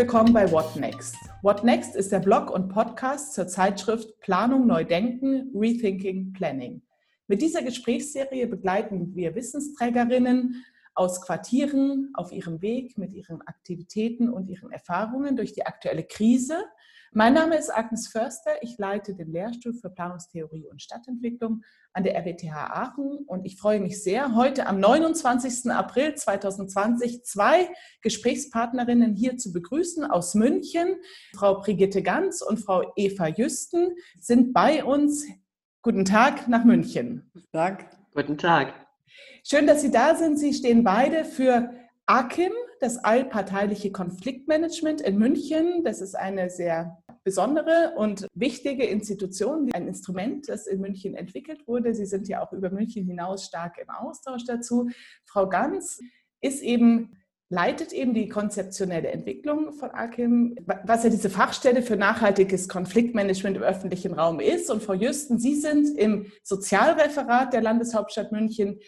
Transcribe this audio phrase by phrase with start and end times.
[0.00, 1.14] Willkommen bei What Next.
[1.42, 6.80] What Next ist der Blog und Podcast zur Zeitschrift Planung Neu Denken, Rethinking Planning.
[7.26, 14.48] Mit dieser Gesprächsserie begleiten wir Wissensträgerinnen aus Quartieren auf ihrem Weg mit ihren Aktivitäten und
[14.48, 16.64] ihren Erfahrungen durch die aktuelle Krise
[17.12, 18.62] mein Name ist Agnes Förster.
[18.62, 23.80] Ich leite den Lehrstuhl für Planungstheorie und Stadtentwicklung an der RWTH Aachen und ich freue
[23.80, 25.72] mich sehr, heute am 29.
[25.72, 27.68] April 2020 zwei
[28.02, 30.96] Gesprächspartnerinnen hier zu begrüßen aus München.
[31.34, 35.26] Frau Brigitte Ganz und Frau Eva Jüsten sind bei uns.
[35.82, 37.28] Guten Tag nach München.
[37.32, 37.90] Guten Tag.
[38.14, 38.74] Guten Tag.
[39.42, 40.38] Schön, dass Sie da sind.
[40.38, 41.70] Sie stehen beide für
[42.06, 45.84] AKIM, das allparteiliche Konfliktmanagement in München.
[45.84, 51.94] Das ist eine sehr besondere und wichtige Institution, ein Instrument, das in München entwickelt wurde.
[51.94, 54.90] Sie sind ja auch über München hinaus stark im Austausch dazu.
[55.24, 56.00] Frau Ganz
[56.40, 57.16] ist eben
[57.52, 60.54] leitet eben die konzeptionelle Entwicklung von AKIM,
[60.84, 64.70] was ja diese Fachstelle für nachhaltiges Konfliktmanagement im öffentlichen Raum ist.
[64.70, 68.78] Und Frau Jüsten, Sie sind im Sozialreferat der Landeshauptstadt München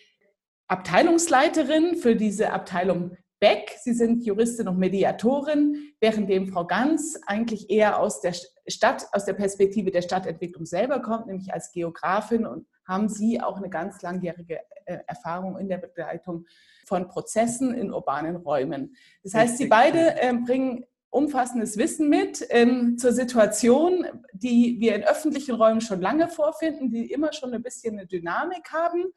[0.68, 3.76] Abteilungsleiterin für diese Abteilung Beck.
[3.80, 8.36] Sie sind Juristin und Mediatorin, währenddem Frau Ganz eigentlich eher aus der
[8.68, 13.56] Stadt, aus der Perspektive der Stadtentwicklung selber kommt, nämlich als Geografin und haben Sie auch
[13.56, 16.46] eine ganz langjährige äh, Erfahrung in der Begleitung
[16.86, 18.94] von Prozessen in urbanen Räumen.
[19.24, 25.02] Das heißt, Sie beide ähm, bringen umfassendes Wissen mit ähm, zur Situation, die wir in
[25.02, 29.12] öffentlichen Räumen schon lange vorfinden, die immer schon ein bisschen eine Dynamik haben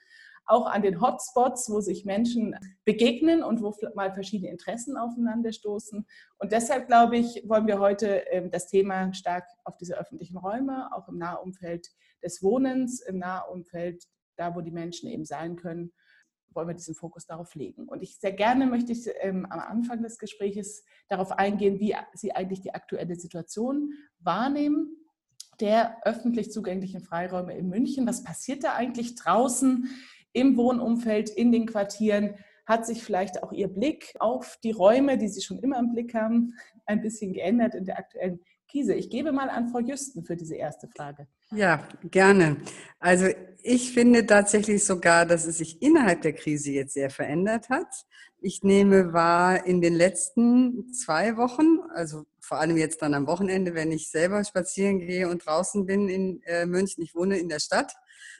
[0.45, 6.05] auch an den Hotspots, wo sich Menschen begegnen und wo mal verschiedene Interessen aufeinanderstoßen.
[6.37, 10.89] Und deshalb, glaube ich, wollen wir heute ähm, das Thema stark auf diese öffentlichen Räume,
[10.93, 11.87] auch im Nahumfeld
[12.23, 14.03] des Wohnens, im Nahumfeld,
[14.35, 15.93] da wo die Menschen eben sein können,
[16.53, 17.87] wollen wir diesen Fokus darauf legen.
[17.87, 22.31] Und ich sehr gerne möchte ich ähm, am Anfang des Gesprächs darauf eingehen, wie Sie
[22.31, 24.95] eigentlich die aktuelle Situation wahrnehmen
[25.59, 28.07] der öffentlich zugänglichen Freiräume in München.
[28.07, 29.89] Was passiert da eigentlich draußen?
[30.35, 32.35] Im Wohnumfeld, in den Quartieren,
[32.65, 36.13] hat sich vielleicht auch Ihr Blick auf die Räume, die Sie schon immer im Blick
[36.13, 36.53] haben,
[36.85, 38.93] ein bisschen geändert in der aktuellen Krise.
[38.95, 41.27] Ich gebe mal an Frau Jüsten für diese erste Frage.
[41.51, 42.57] Ja, gerne.
[42.99, 43.27] Also
[43.61, 47.87] ich finde tatsächlich sogar, dass es sich innerhalb der Krise jetzt sehr verändert hat.
[48.41, 53.73] Ich nehme wahr, in den letzten zwei Wochen, also vor allem jetzt dann am Wochenende,
[53.75, 57.59] wenn ich selber spazieren gehe und draußen bin in äh, München, ich wohne in der
[57.59, 57.93] Stadt,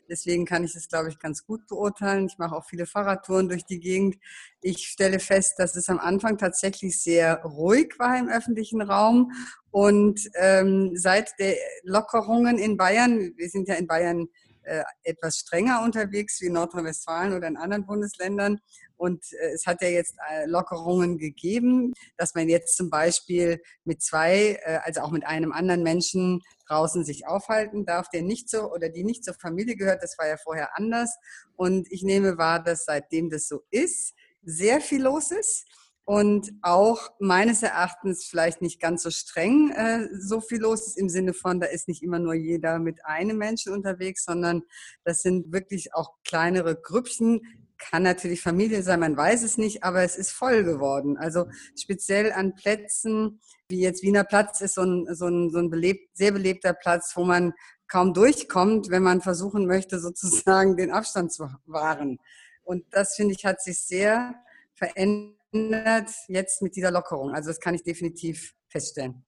[0.10, 2.28] Deswegen kann ich das, glaube ich, ganz gut beurteilen.
[2.28, 4.18] Ich mache auch viele Fahrradtouren durch die Gegend.
[4.62, 9.32] Ich stelle fest, dass es am Anfang tatsächlich sehr ruhig war im öffentlichen Raum.
[9.72, 14.28] Und ähm, seit der Lockerungen in Bayern, wir sind ja in Bayern
[14.66, 18.60] äh, etwas strenger unterwegs wie Nordrhein-Westfalen oder in anderen Bundesländern.
[18.98, 24.02] Und äh, es hat ja jetzt äh, Lockerungen gegeben, dass man jetzt zum Beispiel mit
[24.02, 28.90] zwei, also auch mit einem anderen Menschen draußen sich aufhalten darf, der nicht so oder
[28.90, 30.04] die nicht zur Familie gehört.
[30.04, 31.16] Das war ja vorher anders.
[31.56, 35.66] Und ich nehme wahr, dass seitdem das so ist, sehr viel los ist
[36.06, 41.10] und auch meines Erachtens vielleicht nicht ganz so streng äh, so viel los ist im
[41.10, 44.62] Sinne von, da ist nicht immer nur jeder mit einem Menschen unterwegs, sondern
[45.04, 47.42] das sind wirklich auch kleinere Grüppchen.
[47.78, 51.18] Kann natürlich Familie sein, man weiß es nicht, aber es ist voll geworden.
[51.18, 55.72] Also speziell an Plätzen, wie jetzt Wiener Platz ist so ein, so ein, so ein
[55.72, 57.54] belebt, sehr belebter Platz, wo man
[57.88, 62.20] kaum durchkommt, wenn man versuchen möchte, sozusagen den Abstand zu wahren.
[62.64, 64.36] Und das, finde ich, hat sich sehr
[64.76, 67.34] verändert verändert jetzt mit dieser Lockerung.
[67.34, 69.26] Also das kann ich definitiv feststellen.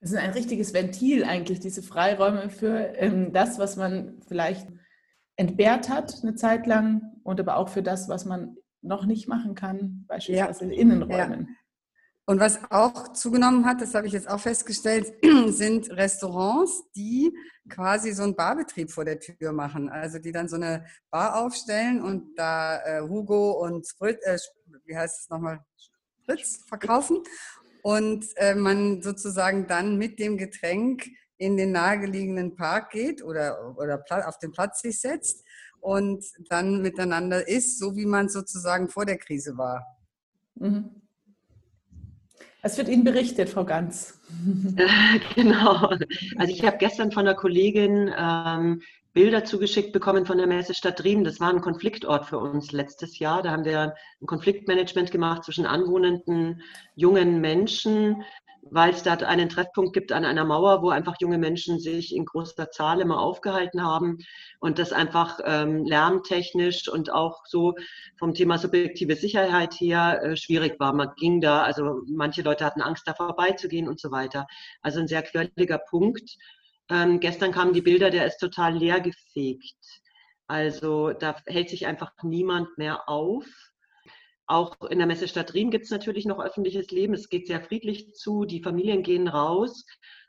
[0.00, 4.66] Das ist ein richtiges Ventil eigentlich, diese Freiräume für ähm, das, was man vielleicht
[5.36, 9.54] entbehrt hat eine Zeit lang und aber auch für das, was man noch nicht machen
[9.54, 10.70] kann, beispielsweise ja.
[10.70, 11.48] in Innenräumen.
[11.48, 11.56] Ja.
[12.24, 15.12] Und was auch zugenommen hat, das habe ich jetzt auch festgestellt,
[15.48, 17.36] sind Restaurants, die
[17.68, 19.88] quasi so einen Barbetrieb vor der Tür machen.
[19.88, 24.38] Also die dann so eine Bar aufstellen und da äh, Hugo und Sprit, äh,
[24.92, 25.64] wie heißt es nochmal,
[26.22, 27.22] Spritz verkaufen.
[27.82, 34.04] Und äh, man sozusagen dann mit dem Getränk in den nahegelegenen Park geht oder, oder
[34.28, 35.44] auf den Platz sich setzt
[35.80, 39.84] und dann miteinander isst, so wie man sozusagen vor der Krise war.
[40.54, 41.01] Mhm.
[42.64, 44.20] Es wird Ihnen berichtet, Frau Ganz.
[45.34, 45.90] genau.
[46.38, 48.82] Also ich habe gestern von einer Kollegin ähm,
[49.12, 51.24] Bilder zugeschickt bekommen von der Messestadt Riem.
[51.24, 53.42] Das war ein Konfliktort für uns letztes Jahr.
[53.42, 56.62] Da haben wir ein Konfliktmanagement gemacht zwischen anwohnenden
[56.94, 58.22] jungen Menschen,
[58.70, 62.24] weil es da einen Treffpunkt gibt an einer Mauer, wo einfach junge Menschen sich in
[62.24, 64.18] großer Zahl immer aufgehalten haben
[64.60, 67.74] und das einfach ähm, lärmtechnisch und auch so
[68.18, 70.92] vom Thema subjektive Sicherheit her äh, schwierig war.
[70.92, 74.46] Man ging da, also manche Leute hatten Angst, da vorbeizugehen und so weiter.
[74.80, 76.36] Also ein sehr quirliger Punkt.
[76.88, 80.02] Ähm, gestern kamen die Bilder, der ist total leer gefegt.
[80.46, 83.46] Also da hält sich einfach niemand mehr auf.
[84.46, 87.14] Auch in der Messestadt Riem gibt es natürlich noch öffentliches Leben.
[87.14, 89.84] Es geht sehr friedlich zu, die Familien gehen raus.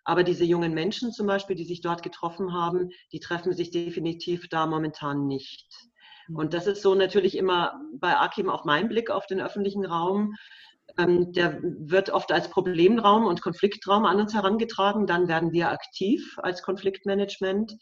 [0.06, 4.48] Aber diese jungen Menschen zum Beispiel, die sich dort getroffen haben, die treffen sich definitiv
[4.50, 5.68] da momentan nicht.
[6.34, 10.36] Und das ist so natürlich immer bei Akim auch mein Blick auf den öffentlichen Raum.
[10.98, 15.08] Ähm, der wird oft als Problemraum und Konfliktraum an uns herangetragen.
[15.08, 17.74] Dann werden wir aktiv als Konfliktmanagement.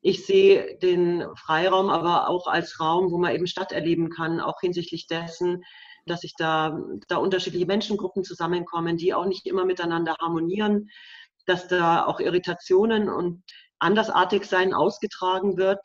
[0.00, 4.60] Ich sehe den Freiraum aber auch als Raum, wo man eben Stadt erleben kann, auch
[4.60, 5.64] hinsichtlich dessen,
[6.06, 6.78] dass sich da,
[7.08, 10.88] da unterschiedliche Menschengruppen zusammenkommen, die auch nicht immer miteinander harmonieren,
[11.46, 13.42] dass da auch Irritationen und
[13.78, 15.80] Andersartigsein ausgetragen wird.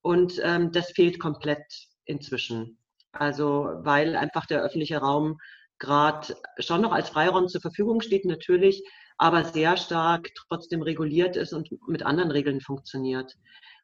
[0.00, 1.64] Und ähm, das fehlt komplett
[2.04, 2.78] inzwischen.
[3.12, 5.38] Also weil einfach der öffentliche Raum
[5.78, 8.82] gerade schon noch als Freiraum zur Verfügung steht, natürlich,
[9.22, 13.36] aber sehr stark trotzdem reguliert ist und mit anderen Regeln funktioniert.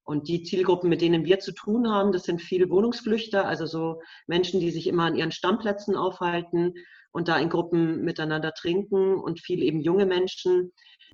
[0.03, 4.03] Und die Zielgruppen, mit denen wir zu tun haben, das sind viele Wohnungsflüchter, also so
[4.27, 6.75] Menschen, die sich immer an ihren Stammplätzen aufhalten
[7.13, 10.73] und da in Gruppen miteinander trinken und viel eben junge Menschen,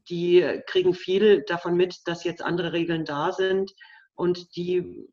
[0.08, 3.72] die kriegen viel davon mit, dass jetzt andere Regeln da sind
[4.14, 5.06] und die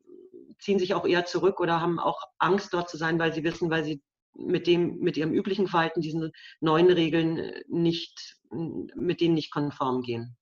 [0.58, 3.68] ziehen sich auch eher zurück oder haben auch Angst dort zu sein, weil sie wissen,
[3.68, 4.00] weil sie
[4.34, 10.36] mit dem, mit ihrem üblichen Verhalten diesen neuen Regeln nicht mit denen nicht konform gehen.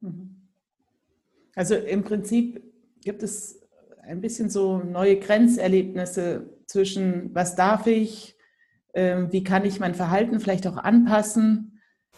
[0.00, 0.48] Mhm.
[1.54, 2.62] Also im Prinzip
[3.02, 3.60] gibt es
[4.02, 8.36] ein bisschen so neue Grenzerlebnisse zwischen, was darf ich,
[8.94, 11.68] ähm, wie kann ich mein Verhalten vielleicht auch anpassen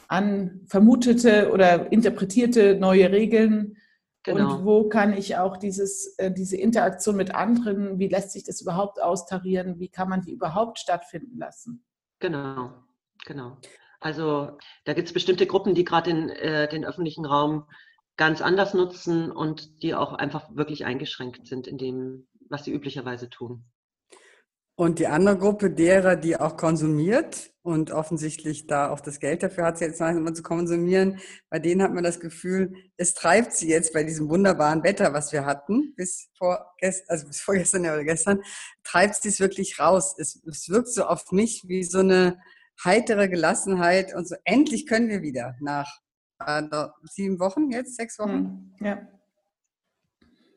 [0.08, 3.76] an vermutete oder interpretierte neue Regeln.
[4.24, 4.56] Genau.
[4.56, 8.62] Und wo kann ich auch dieses, äh, diese Interaktion mit anderen, wie lässt sich das
[8.62, 11.84] überhaupt austarieren, wie kann man die überhaupt stattfinden lassen?
[12.20, 12.72] Genau,
[13.26, 13.58] genau.
[14.00, 17.66] Also da gibt es bestimmte Gruppen, die gerade den, äh, den öffentlichen Raum
[18.16, 23.28] ganz anders nutzen und die auch einfach wirklich eingeschränkt sind in dem, was sie üblicherweise
[23.28, 23.64] tun.
[24.76, 29.64] Und die andere Gruppe derer, die auch konsumiert und offensichtlich da auch das Geld dafür
[29.64, 33.92] hat, jetzt mal zu konsumieren, bei denen hat man das Gefühl, es treibt sie jetzt
[33.92, 36.74] bei diesem wunderbaren Wetter, was wir hatten, bis, vor,
[37.06, 38.42] also bis vorgestern oder gestern,
[38.82, 40.16] treibt sie es wirklich raus.
[40.18, 42.36] Es, es wirkt so auf mich wie so eine,
[42.82, 46.00] heitere Gelassenheit und so, endlich können wir wieder nach
[46.44, 46.62] äh,
[47.04, 48.74] sieben Wochen jetzt, sechs Wochen.
[48.78, 49.08] Hm, ja.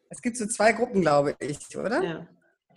[0.10, 2.02] Es gibt so zwei Gruppen, glaube ich, oder?
[2.02, 2.28] Ja.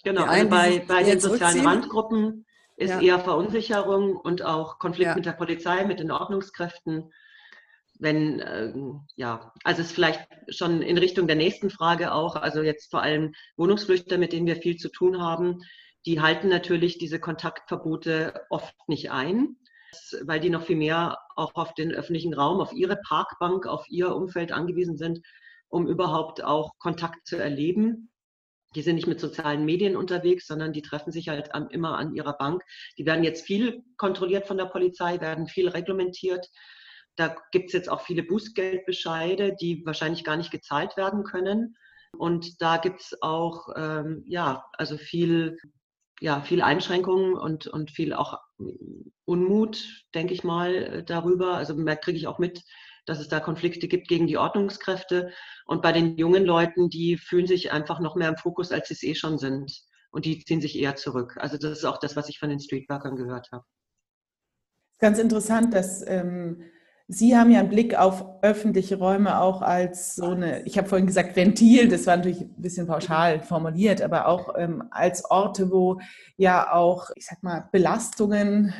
[0.03, 3.01] Genau, also bei, bei den sozialen Randgruppen ist ja.
[3.01, 5.15] eher Verunsicherung und auch Konflikt ja.
[5.15, 7.13] mit der Polizei, mit den Ordnungskräften.
[7.99, 8.73] Wenn, äh,
[9.17, 13.03] ja, also es ist vielleicht schon in Richtung der nächsten Frage auch, also jetzt vor
[13.03, 15.63] allem Wohnungsflüchter, mit denen wir viel zu tun haben,
[16.07, 19.57] die halten natürlich diese Kontaktverbote oft nicht ein,
[20.23, 24.15] weil die noch viel mehr auch auf den öffentlichen Raum, auf ihre Parkbank, auf ihr
[24.15, 25.21] Umfeld angewiesen sind,
[25.69, 28.10] um überhaupt auch Kontakt zu erleben.
[28.75, 32.35] Die sind nicht mit sozialen Medien unterwegs, sondern die treffen sich halt immer an ihrer
[32.35, 32.63] Bank.
[32.99, 36.47] Die werden jetzt viel kontrolliert von der Polizei, werden viel reglementiert.
[37.17, 41.77] Da gibt es jetzt auch viele Bußgeldbescheide, die wahrscheinlich gar nicht gezahlt werden können.
[42.17, 45.57] Und da gibt es auch, ähm, ja, also viel
[46.21, 48.39] ja, viel Einschränkungen und, und viel auch
[49.25, 51.55] Unmut, denke ich mal, darüber.
[51.55, 52.63] Also kriege ich auch mit,
[53.07, 55.33] dass es da Konflikte gibt gegen die Ordnungskräfte.
[55.67, 58.95] Und bei den jungen Leuten, die fühlen sich einfach noch mehr im Fokus, als sie
[58.95, 59.73] es eh schon sind.
[60.11, 61.37] Und die ziehen sich eher zurück.
[61.39, 63.65] Also das ist auch das, was ich von den Streetworkern gehört habe.
[64.99, 66.63] Ganz interessant, dass ähm,
[67.13, 71.09] Sie haben ja einen Blick auf öffentliche Räume auch als so eine, ich habe vorhin
[71.09, 75.99] gesagt Ventil, das war natürlich ein bisschen pauschal formuliert, aber auch ähm, als Orte, wo
[76.37, 78.73] ja auch, ich sag mal, Belastungen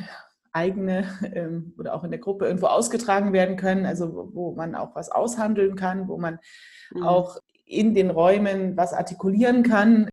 [0.51, 1.05] eigene
[1.35, 5.09] ähm, oder auch in der Gruppe irgendwo ausgetragen werden können, also wo man auch was
[5.09, 6.39] aushandeln kann, wo man
[6.93, 7.03] mhm.
[7.03, 10.09] auch in den Räumen was artikulieren kann,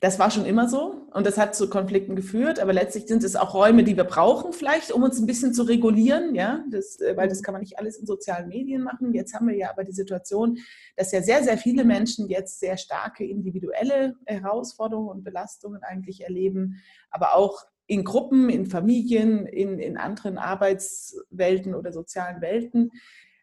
[0.00, 3.36] das war schon immer so und das hat zu Konflikten geführt, aber letztlich sind es
[3.36, 7.16] auch Räume, die wir brauchen vielleicht, um uns ein bisschen zu regulieren, ja, das, äh,
[7.18, 9.12] weil das kann man nicht alles in sozialen Medien machen.
[9.12, 10.58] Jetzt haben wir ja aber die Situation,
[10.96, 16.80] dass ja sehr, sehr viele Menschen jetzt sehr starke individuelle Herausforderungen und Belastungen eigentlich erleben,
[17.10, 22.92] aber auch in Gruppen, in Familien, in, in anderen Arbeitswelten oder sozialen Welten.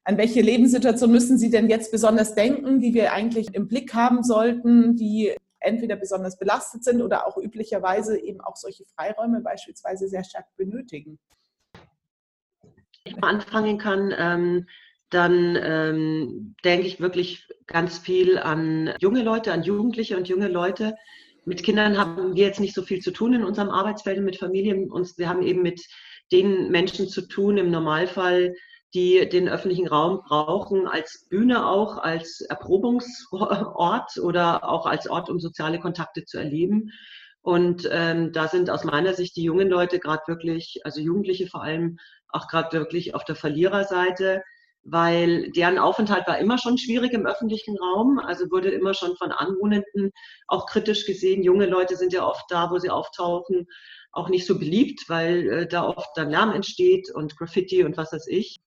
[0.06, 4.24] An welche Lebenssituation müssen Sie denn jetzt besonders denken, die wir eigentlich im Blick haben
[4.24, 10.24] sollten, die entweder besonders belastet sind oder auch üblicherweise eben auch solche Freiräume beispielsweise sehr
[10.24, 11.20] stark benötigen.
[13.04, 14.66] ich mal anfangen kann, ähm,
[15.10, 20.96] dann ähm, denke ich wirklich ganz viel an junge Leute, an Jugendliche und junge Leute.
[21.48, 24.92] Mit Kindern haben wir jetzt nicht so viel zu tun in unserem Arbeitsfeld mit Familien.
[24.92, 25.82] Und wir haben eben mit
[26.30, 28.54] den Menschen zu tun im Normalfall,
[28.94, 35.40] die den öffentlichen Raum brauchen, als Bühne auch, als Erprobungsort oder auch als Ort, um
[35.40, 36.92] soziale Kontakte zu erleben.
[37.40, 41.64] Und ähm, da sind aus meiner Sicht die jungen Leute gerade wirklich, also Jugendliche vor
[41.64, 44.44] allem, auch gerade wirklich auf der Verliererseite,
[44.90, 49.34] weil deren Aufenthalt war immer schon schwierig im öffentlichen Raum, also wurde immer schon von
[49.34, 50.12] Anwohnenden
[50.48, 51.44] auch kritisch gesehen.
[51.44, 53.68] Junge Leute sind ja oft da, wo sie auftauchen,
[54.14, 58.14] auch nicht so beliebt, weil äh, da oft dann Lärm entsteht und Graffiti und was
[58.14, 58.62] weiß ich.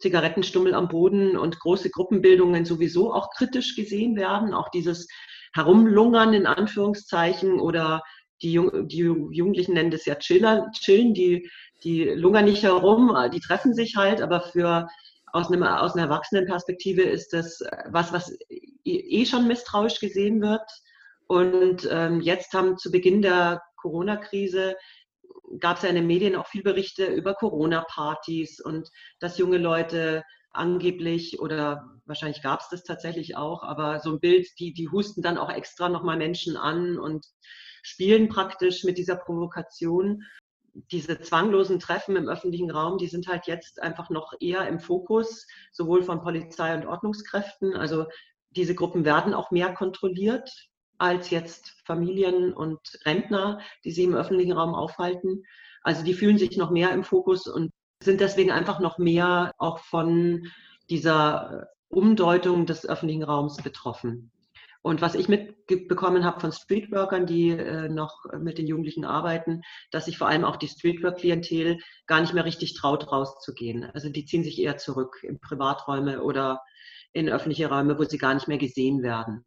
[0.00, 4.54] Zigarettenstummel am Boden und große Gruppenbildungen sowieso auch kritisch gesehen werden.
[4.54, 5.06] Auch dieses
[5.54, 8.02] Herumlungern in Anführungszeichen oder
[8.42, 11.48] die, Jung, die Jugendlichen nennen das ja Chiller, chillen, die,
[11.84, 14.88] die lungern nicht herum, die treffen sich halt, aber für
[15.32, 18.36] aus, einem, aus einer Erwachsenenperspektive ist das was, was
[18.84, 20.68] eh schon misstrauisch gesehen wird.
[21.26, 24.76] Und ähm, jetzt haben zu Beginn der Corona-Krise
[25.58, 30.22] gab es ja in den Medien auch viel Berichte über Corona-Partys und dass junge Leute
[30.52, 35.22] angeblich oder wahrscheinlich gab es das tatsächlich auch, aber so ein Bild, die, die husten
[35.22, 37.26] dann auch extra nochmal Menschen an und
[37.82, 40.22] spielen praktisch mit dieser Provokation.
[40.90, 45.46] Diese zwanglosen Treffen im öffentlichen Raum, die sind halt jetzt einfach noch eher im Fokus,
[45.72, 47.74] sowohl von Polizei und Ordnungskräften.
[47.74, 48.06] Also
[48.50, 50.50] diese Gruppen werden auch mehr kontrolliert
[50.98, 55.44] als jetzt Familien und Rentner, die sie im öffentlichen Raum aufhalten.
[55.82, 57.70] Also die fühlen sich noch mehr im Fokus und
[58.02, 60.46] sind deswegen einfach noch mehr auch von
[60.90, 64.30] dieser Umdeutung des öffentlichen Raums betroffen.
[64.82, 69.60] Und was ich mitbekommen habe von Streetworkern, die äh, noch mit den Jugendlichen arbeiten,
[69.90, 73.84] dass sich vor allem auch die Streetwork-Klientel gar nicht mehr richtig traut, rauszugehen.
[73.84, 76.62] Also die ziehen sich eher zurück in Privaträume oder
[77.12, 79.44] in öffentliche Räume, wo sie gar nicht mehr gesehen werden.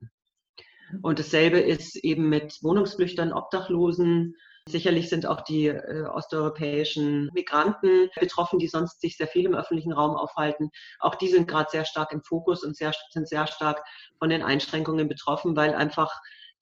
[1.01, 4.35] Und dasselbe ist eben mit Wohnungsflüchtern, Obdachlosen.
[4.69, 9.91] Sicherlich sind auch die äh, osteuropäischen Migranten betroffen, die sonst sich sehr viel im öffentlichen
[9.91, 10.69] Raum aufhalten.
[10.99, 13.83] Auch die sind gerade sehr stark im Fokus und sehr, sind sehr stark
[14.19, 16.11] von den Einschränkungen betroffen, weil einfach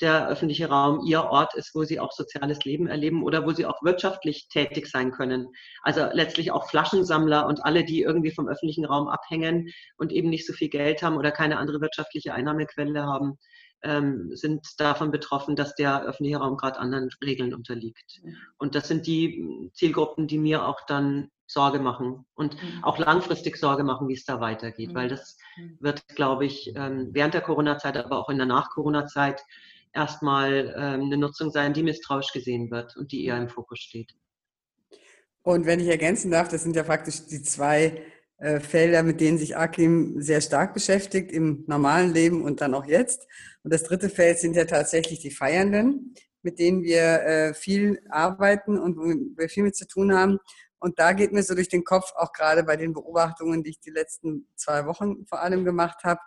[0.01, 3.67] der öffentliche Raum ihr Ort ist, wo sie auch soziales Leben erleben oder wo sie
[3.67, 5.49] auch wirtschaftlich tätig sein können.
[5.83, 10.47] Also letztlich auch Flaschensammler und alle, die irgendwie vom öffentlichen Raum abhängen und eben nicht
[10.47, 13.37] so viel Geld haben oder keine andere wirtschaftliche Einnahmequelle haben,
[13.83, 18.21] ähm, sind davon betroffen, dass der öffentliche Raum gerade anderen Regeln unterliegt.
[18.57, 22.83] Und das sind die Zielgruppen, die mir auch dann Sorge machen und mhm.
[22.83, 24.95] auch langfristig Sorge machen, wie es da weitergeht, mhm.
[24.95, 25.77] weil das mhm.
[25.79, 29.41] wird, glaube ich, ähm, während der Corona-Zeit, aber auch in der Nach-Corona-Zeit
[29.93, 34.13] erstmal ähm, eine Nutzung sein, die misstrauisch gesehen wird und die eher im Fokus steht.
[35.43, 38.05] Und wenn ich ergänzen darf, das sind ja praktisch die zwei
[38.41, 42.85] äh, Felder, mit denen sich Akim sehr stark beschäftigt im normalen Leben und dann auch
[42.85, 43.27] jetzt.
[43.63, 48.79] Und das dritte Feld sind ja tatsächlich die Feiernden, mit denen wir äh, viel arbeiten
[48.79, 49.03] und wo
[49.37, 50.39] wir viel mit zu tun haben.
[50.79, 53.79] Und da geht mir so durch den Kopf, auch gerade bei den Beobachtungen, die ich
[53.79, 56.21] die letzten zwei Wochen vor allem gemacht habe,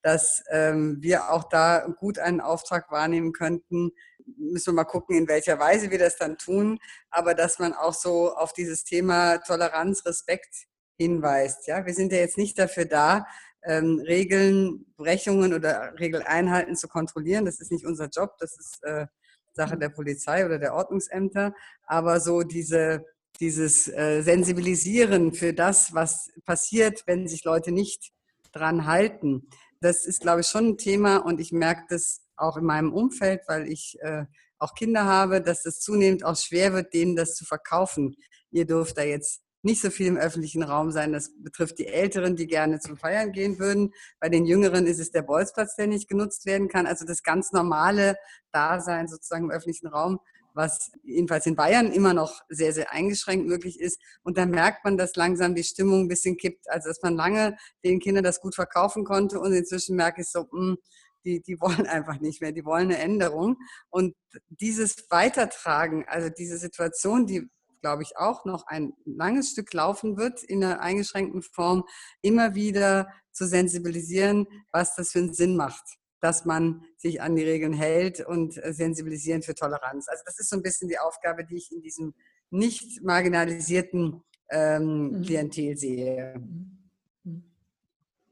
[0.00, 3.90] dass ähm, wir auch da gut einen Auftrag wahrnehmen könnten.
[4.38, 6.78] Müssen wir mal gucken, in welcher Weise wir das dann tun.
[7.10, 10.67] Aber dass man auch so auf dieses Thema Toleranz, Respekt
[10.98, 11.66] hinweist.
[11.66, 13.26] Ja, wir sind ja jetzt nicht dafür da,
[13.64, 17.44] ähm, Regeln, Brechungen oder Regeleinhalten zu kontrollieren.
[17.44, 18.36] Das ist nicht unser Job.
[18.38, 19.06] Das ist äh,
[19.54, 21.54] Sache der Polizei oder der Ordnungsämter.
[21.86, 23.04] Aber so diese,
[23.40, 28.12] dieses äh, Sensibilisieren für das, was passiert, wenn sich Leute nicht
[28.52, 29.48] dran halten,
[29.80, 31.18] das ist, glaube ich, schon ein Thema.
[31.18, 34.24] Und ich merke das auch in meinem Umfeld, weil ich äh,
[34.58, 38.16] auch Kinder habe, dass es zunehmend auch schwer wird, denen das zu verkaufen.
[38.50, 41.12] Ihr dürft da jetzt nicht so viel im öffentlichen Raum sein.
[41.12, 43.92] Das betrifft die Älteren, die gerne zum Feiern gehen würden.
[44.20, 46.86] Bei den Jüngeren ist es der Bolzplatz, der nicht genutzt werden kann.
[46.86, 48.16] Also das ganz normale
[48.52, 50.20] Dasein sozusagen im öffentlichen Raum,
[50.54, 54.00] was jedenfalls in Bayern immer noch sehr, sehr eingeschränkt möglich ist.
[54.22, 56.70] Und da merkt man, dass langsam die Stimmung ein bisschen kippt.
[56.70, 60.48] Also dass man lange den Kindern das gut verkaufen konnte und inzwischen merke ich so,
[60.50, 60.78] mh, hm,
[61.24, 63.56] die, die wollen einfach nicht mehr, die wollen eine Änderung.
[63.90, 64.14] Und
[64.48, 67.48] dieses Weitertragen, also diese Situation, die
[67.80, 71.84] glaube ich, auch noch ein langes Stück laufen wird in einer eingeschränkten Form,
[72.22, 77.44] immer wieder zu sensibilisieren, was das für einen Sinn macht dass man sich an die
[77.44, 80.08] Regeln hält und äh, sensibilisieren für Toleranz.
[80.08, 82.14] Also das ist so ein bisschen die Aufgabe, die ich in diesem
[82.50, 85.22] nicht marginalisierten ähm, mhm.
[85.22, 86.34] Klientel sehe.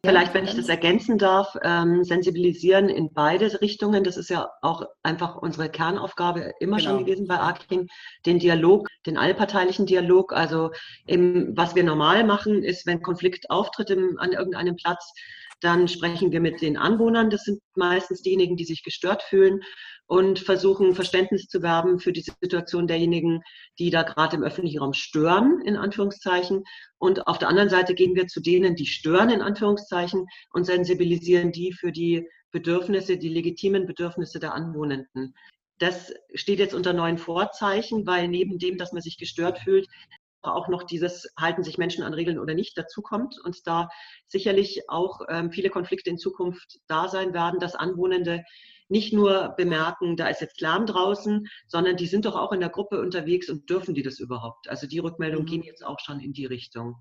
[0.05, 4.05] Vielleicht, wenn ich das ergänzen darf, ähm, sensibilisieren in beide Richtungen.
[4.05, 6.91] Das ist ja auch einfach unsere Kernaufgabe immer genau.
[6.91, 7.89] schon gewesen bei Arking.
[8.25, 10.33] Den Dialog, den allparteilichen Dialog.
[10.33, 10.71] Also
[11.07, 15.13] im, was wir normal machen, ist, wenn Konflikt auftritt im, an irgendeinem Platz,
[15.61, 17.31] dann sprechen wir mit den Anwohnern.
[17.31, 19.61] Das sind meistens diejenigen, die sich gestört fühlen
[20.07, 23.43] und versuchen Verständnis zu werben für die Situation derjenigen,
[23.79, 26.65] die da gerade im öffentlichen Raum stören, in Anführungszeichen.
[26.99, 31.53] Und auf der anderen Seite gehen wir zu denen, die stören, in Anführungszeichen, und sensibilisieren
[31.53, 35.35] die für die Bedürfnisse, die legitimen Bedürfnisse der Anwohnenden.
[35.79, 39.89] Das steht jetzt unter neuen Vorzeichen, weil neben dem, dass man sich gestört fühlt,
[40.55, 43.89] auch noch dieses halten sich Menschen an Regeln oder nicht dazukommt und da
[44.29, 48.45] sicherlich auch ähm, viele Konflikte in Zukunft da sein werden, dass Anwohnende
[48.89, 52.69] nicht nur bemerken, da ist jetzt Lärm draußen, sondern die sind doch auch in der
[52.69, 54.69] Gruppe unterwegs und dürfen die das überhaupt?
[54.69, 55.51] Also die Rückmeldungen mhm.
[55.51, 56.97] gehen jetzt auch schon in die Richtung.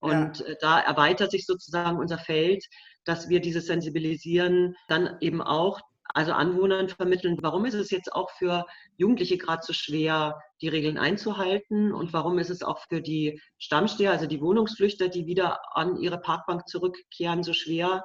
[0.00, 0.46] Und ja.
[0.46, 2.64] Äh, da erweitert sich sozusagen unser Feld,
[3.04, 5.80] dass wir dieses Sensibilisieren dann eben auch
[6.18, 10.98] also Anwohnern vermitteln, warum ist es jetzt auch für Jugendliche gerade so schwer, die Regeln
[10.98, 11.92] einzuhalten?
[11.92, 16.18] Und warum ist es auch für die Stammsteher, also die Wohnungsflüchter, die wieder an ihre
[16.18, 18.04] Parkbank zurückkehren, so schwer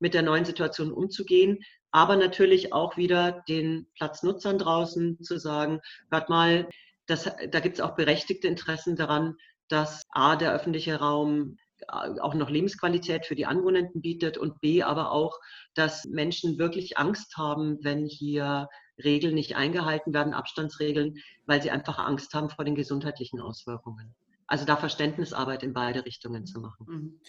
[0.00, 1.60] mit der neuen Situation umzugehen,
[1.92, 5.78] aber natürlich auch wieder den Platznutzern draußen zu sagen,
[6.10, 6.68] hört mal,
[7.06, 9.36] das, da gibt es auch berechtigte Interessen daran,
[9.68, 11.58] dass A, der öffentliche Raum
[11.88, 15.38] auch noch Lebensqualität für die Anwohnenden bietet und B, aber auch,
[15.74, 18.68] dass Menschen wirklich Angst haben, wenn hier
[19.02, 21.14] Regeln nicht eingehalten werden, Abstandsregeln,
[21.46, 24.14] weil sie einfach Angst haben vor den gesundheitlichen Auswirkungen.
[24.46, 26.86] Also da Verständnisarbeit in beide Richtungen zu machen.
[26.86, 27.20] Mhm.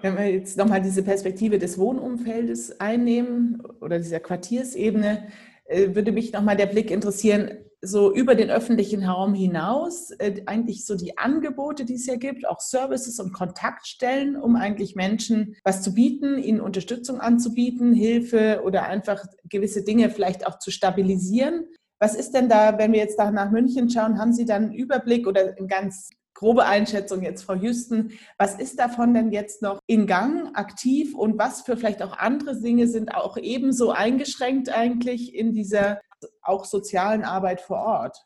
[0.00, 5.28] Wenn wir jetzt nochmal diese Perspektive des Wohnumfeldes einnehmen oder dieser Quartiersebene,
[5.64, 7.50] äh, würde mich nochmal der Blick interessieren,
[7.80, 12.46] so über den öffentlichen Raum hinaus, äh, eigentlich so die Angebote, die es ja gibt,
[12.46, 18.84] auch Services und Kontaktstellen, um eigentlich Menschen was zu bieten, ihnen Unterstützung anzubieten, Hilfe oder
[18.86, 21.66] einfach gewisse Dinge vielleicht auch zu stabilisieren.
[22.00, 25.26] Was ist denn da, wenn wir jetzt nach München schauen, haben Sie dann einen Überblick
[25.26, 28.12] oder einen ganz grobe Einschätzung jetzt, Frau Hüsten.
[28.38, 32.60] Was ist davon denn jetzt noch in Gang, aktiv und was für vielleicht auch andere
[32.60, 36.00] Dinge sind auch ebenso eingeschränkt eigentlich in dieser
[36.40, 38.24] auch sozialen Arbeit vor Ort?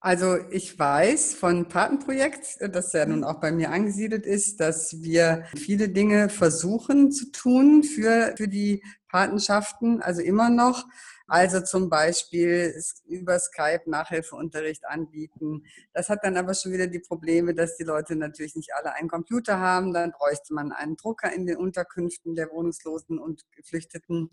[0.00, 5.44] Also ich weiß von Patenprojekt, das ja nun auch bei mir angesiedelt ist, dass wir
[5.56, 10.84] viele Dinge versuchen zu tun für, für die Patenschaften, also immer noch.
[11.32, 15.64] Also zum Beispiel über Skype Nachhilfeunterricht anbieten.
[15.94, 19.08] Das hat dann aber schon wieder die Probleme, dass die Leute natürlich nicht alle einen
[19.08, 19.94] Computer haben.
[19.94, 24.28] Dann bräuchte man einen Drucker in den Unterkünften der Wohnungslosen und Geflüchteten.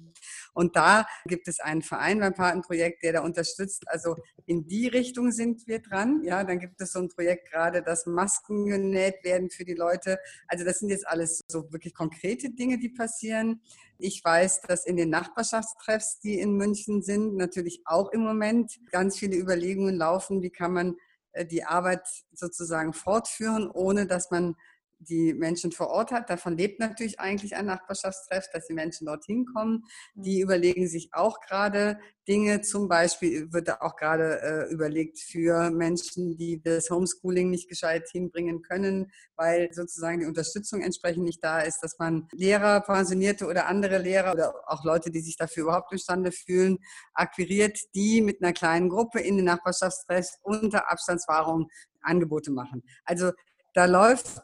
[0.53, 3.87] Und da gibt es einen Verein beim Patenprojekt, der da unterstützt.
[3.87, 6.21] Also in die Richtung sind wir dran.
[6.25, 10.19] Ja, dann gibt es so ein Projekt gerade, dass Masken genäht werden für die Leute.
[10.49, 13.61] Also das sind jetzt alles so wirklich konkrete Dinge, die passieren.
[14.01, 19.19] Ich weiß, dass in den Nachbarschaftstreffs, die in München sind, natürlich auch im Moment ganz
[19.19, 20.95] viele Überlegungen laufen, wie kann man
[21.33, 24.55] äh, die Arbeit sozusagen fortführen, ohne dass man
[24.99, 26.29] die Menschen vor Ort hat.
[26.29, 29.85] Davon lebt natürlich eigentlich ein Nachbarschaftstreff, dass die Menschen dorthin kommen.
[30.13, 32.61] Die überlegen sich auch gerade Dinge.
[32.61, 38.07] Zum Beispiel wird da auch gerade äh, überlegt für Menschen, die das Homeschooling nicht gescheit
[38.11, 43.67] hinbringen können, weil sozusagen die Unterstützung entsprechend nicht da ist, dass man Lehrer, Pensionierte oder
[43.67, 46.77] andere Lehrer oder auch Leute, die sich dafür überhaupt imstande fühlen,
[47.13, 51.67] akquiriert, die mit einer kleinen Gruppe in den Nachbarschaftstreffs unter Abstandswahrung
[52.01, 52.83] Angebote machen.
[53.05, 53.31] Also
[53.73, 54.41] da läuft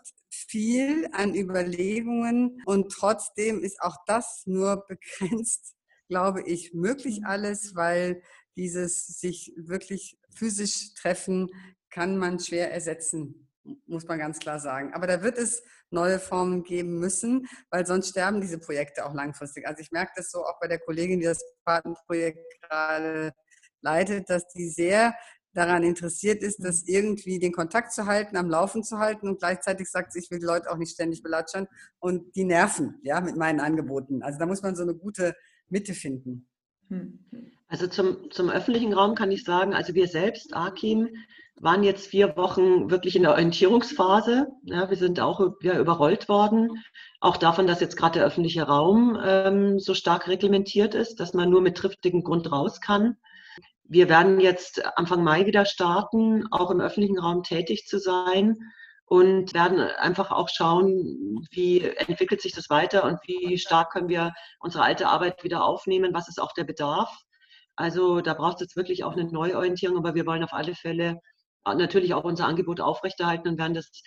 [0.47, 5.75] viel an Überlegungen und trotzdem ist auch das nur begrenzt,
[6.07, 7.25] glaube ich, möglich mhm.
[7.25, 8.21] alles, weil
[8.55, 11.49] dieses sich wirklich physisch treffen
[11.89, 13.49] kann man schwer ersetzen,
[13.85, 14.93] muss man ganz klar sagen.
[14.93, 19.67] Aber da wird es neue Formen geben müssen, weil sonst sterben diese Projekte auch langfristig.
[19.67, 23.33] Also ich merke das so auch bei der Kollegin, die das Patenprojekt gerade
[23.81, 25.15] leitet, dass die sehr
[25.55, 26.93] daran interessiert ist, das mhm.
[26.93, 30.39] irgendwie den Kontakt zu halten, am Laufen zu halten und gleichzeitig sagt sie, ich will
[30.39, 31.67] die Leute auch nicht ständig belatschern
[31.99, 34.21] und die nerven, ja, mit meinen Angeboten.
[34.21, 35.35] Also da muss man so eine gute
[35.69, 36.47] Mitte finden.
[36.89, 37.25] Hm.
[37.67, 41.09] Also zum, zum öffentlichen Raum kann ich sagen, also wir selbst, Akim,
[41.59, 44.47] waren jetzt vier Wochen wirklich in der Orientierungsphase.
[44.63, 46.83] Ja, wir sind auch ja, überrollt worden,
[47.21, 51.49] auch davon, dass jetzt gerade der öffentliche Raum ähm, so stark reglementiert ist, dass man
[51.49, 53.17] nur mit triftigem Grund raus kann.
[53.87, 58.57] Wir werden jetzt Anfang Mai wieder starten, auch im öffentlichen Raum tätig zu sein
[59.05, 64.33] und werden einfach auch schauen, wie entwickelt sich das weiter und wie stark können wir
[64.59, 67.15] unsere alte Arbeit wieder aufnehmen, was ist auch der Bedarf.
[67.75, 71.19] Also da braucht es jetzt wirklich auch eine Neuorientierung, aber wir wollen auf alle Fälle
[71.65, 74.01] natürlich auch unser Angebot aufrechterhalten und werden das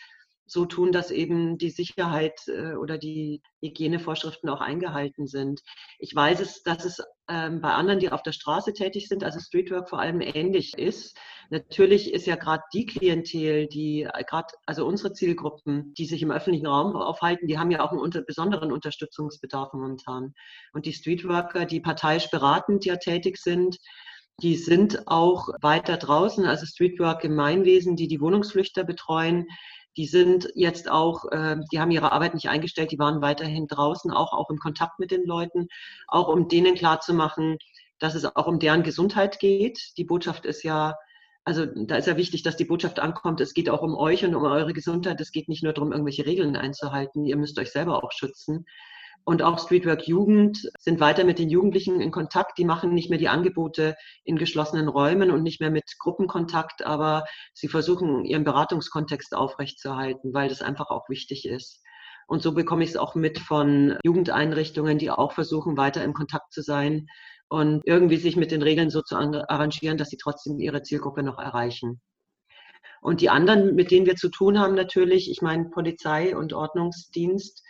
[0.48, 5.60] so tun, dass eben die Sicherheit äh, oder die Hygienevorschriften auch eingehalten sind.
[5.98, 9.38] Ich weiß es, dass es ähm, bei anderen, die auf der Straße tätig sind, also
[9.38, 11.16] Streetwork vor allem ähnlich ist.
[11.50, 16.30] Natürlich ist ja gerade die Klientel, die äh, gerade, also unsere Zielgruppen, die sich im
[16.30, 20.34] öffentlichen Raum aufhalten, die haben ja auch einen unter, besonderen Unterstützungsbedarf momentan.
[20.72, 23.76] Und die Streetworker, die parteiisch beratend ja tätig sind,
[24.40, 29.48] die sind auch weiter draußen, also Streetwork Gemeinwesen, die die Wohnungsflüchter betreuen,
[29.98, 34.12] die sind jetzt auch, äh, die haben ihre Arbeit nicht eingestellt, die waren weiterhin draußen,
[34.12, 35.66] auch, auch im Kontakt mit den Leuten,
[36.06, 37.58] auch um denen klarzumachen,
[37.98, 39.92] dass es auch um deren Gesundheit geht.
[39.96, 40.94] Die Botschaft ist ja,
[41.44, 44.36] also da ist ja wichtig, dass die Botschaft ankommt, es geht auch um euch und
[44.36, 45.20] um eure Gesundheit.
[45.20, 47.26] Es geht nicht nur darum, irgendwelche Regeln einzuhalten.
[47.26, 48.66] Ihr müsst euch selber auch schützen.
[49.28, 52.56] Und auch Streetwork Jugend sind weiter mit den Jugendlichen in Kontakt.
[52.56, 57.26] Die machen nicht mehr die Angebote in geschlossenen Räumen und nicht mehr mit Gruppenkontakt, aber
[57.52, 61.82] sie versuchen ihren Beratungskontext aufrechtzuerhalten, weil das einfach auch wichtig ist.
[62.26, 66.50] Und so bekomme ich es auch mit von Jugendeinrichtungen, die auch versuchen, weiter in Kontakt
[66.54, 67.06] zu sein
[67.50, 71.38] und irgendwie sich mit den Regeln so zu arrangieren, dass sie trotzdem ihre Zielgruppe noch
[71.38, 72.00] erreichen.
[73.02, 77.62] Und die anderen, mit denen wir zu tun haben, natürlich, ich meine Polizei und Ordnungsdienst,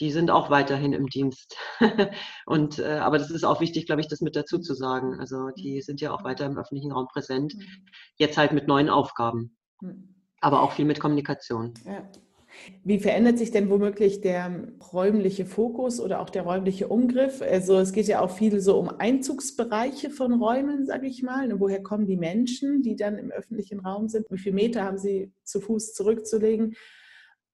[0.00, 1.56] die sind auch weiterhin im Dienst.
[2.46, 5.18] und, äh, aber das ist auch wichtig, glaube ich, das mit dazu zu sagen.
[5.20, 7.54] Also die sind ja auch weiter im öffentlichen Raum präsent.
[7.54, 7.62] Mhm.
[8.16, 9.56] Jetzt halt mit neuen Aufgaben.
[9.80, 10.14] Mhm.
[10.40, 11.74] Aber auch viel mit Kommunikation.
[11.86, 12.08] Ja.
[12.84, 17.40] Wie verändert sich denn womöglich der räumliche Fokus oder auch der räumliche Umgriff?
[17.40, 21.48] Also es geht ja auch viel so um Einzugsbereiche von Räumen, sage ich mal.
[21.60, 24.26] woher kommen die Menschen, die dann im öffentlichen Raum sind?
[24.30, 26.74] Wie viele Meter haben sie zu Fuß zurückzulegen?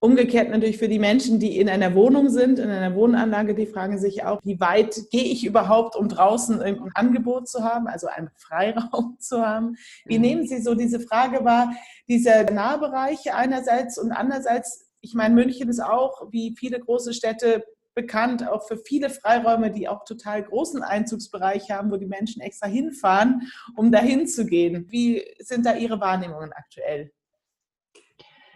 [0.00, 3.98] Umgekehrt natürlich für die Menschen, die in einer Wohnung sind, in einer Wohnanlage, die fragen
[3.98, 8.30] sich auch, wie weit gehe ich überhaupt, um draußen ein Angebot zu haben, also einen
[8.36, 9.76] Freiraum zu haben.
[10.04, 10.22] Wie mhm.
[10.22, 11.72] nehmen Sie so diese Frage wahr,
[12.08, 17.64] dieser Nahbereiche einerseits und andererseits, ich meine, München ist auch, wie viele große Städte,
[17.98, 22.68] bekannt, auch für viele Freiräume, die auch total großen Einzugsbereich haben, wo die Menschen extra
[22.68, 24.86] hinfahren, um dahin zu gehen.
[24.88, 27.10] Wie sind da Ihre Wahrnehmungen aktuell?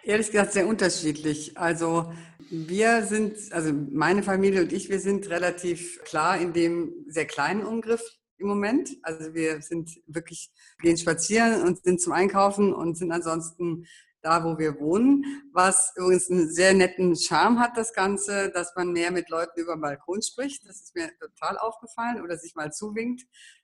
[0.05, 1.57] Ehrlich gesagt sehr unterschiedlich.
[1.57, 2.13] Also
[2.51, 7.65] wir sind, also meine Familie und ich, wir sind relativ klar in dem sehr kleinen
[7.65, 8.03] Umgriff
[8.39, 8.91] im Moment.
[9.03, 13.87] Also wir sind wirklich, gehen spazieren und sind zum Einkaufen und sind ansonsten
[14.23, 15.25] da, wo wir wohnen.
[15.53, 19.75] Was übrigens einen sehr netten Charme hat, das Ganze, dass man mehr mit Leuten über
[19.75, 20.67] den Balkon spricht.
[20.69, 23.23] Das ist mir total aufgefallen oder sich mal zuwinkt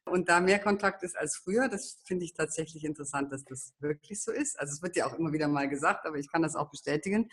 [0.09, 1.68] und da mehr Kontakt ist als früher.
[1.68, 4.59] Das finde ich tatsächlich interessant, dass das wirklich so ist.
[4.59, 7.29] Also es wird ja auch immer wieder mal gesagt, aber ich kann das auch bestätigen.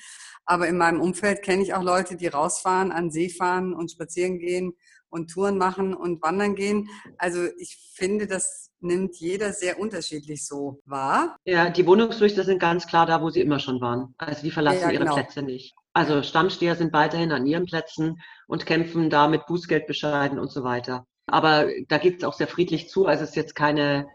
[0.46, 4.40] Aber in meinem Umfeld kenne ich auch Leute, die rausfahren, an See fahren und spazieren
[4.40, 4.76] gehen
[5.15, 6.89] und Touren machen und wandern gehen.
[7.17, 11.38] Also ich finde, das nimmt jeder sehr unterschiedlich so wahr.
[11.45, 14.13] Ja, die Wohnungsflüchter sind ganz klar da, wo sie immer schon waren.
[14.17, 15.15] Also die verlassen ja, ja, ihre genau.
[15.15, 15.73] Plätze nicht.
[15.93, 21.08] Also Stammsteher sind weiterhin an ihren Plätzen und kämpfen da mit Bußgeldbescheiden und so weiter.
[21.28, 23.06] Aber da geht es auch sehr friedlich zu.
[23.06, 24.08] Also es ist jetzt keine,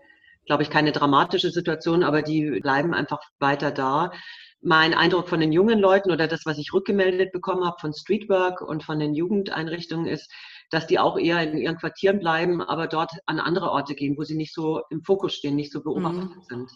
[0.44, 4.12] glaube ich, keine dramatische Situation, aber die bleiben einfach weiter da.
[4.60, 8.60] Mein Eindruck von den jungen Leuten oder das, was ich rückgemeldet bekommen habe von Streetwork
[8.60, 10.30] und von den Jugendeinrichtungen ist,
[10.70, 14.22] dass die auch eher in ihren Quartieren bleiben, aber dort an andere Orte gehen, wo
[14.22, 16.42] sie nicht so im Fokus stehen, nicht so beobachtet mhm.
[16.42, 16.70] sind.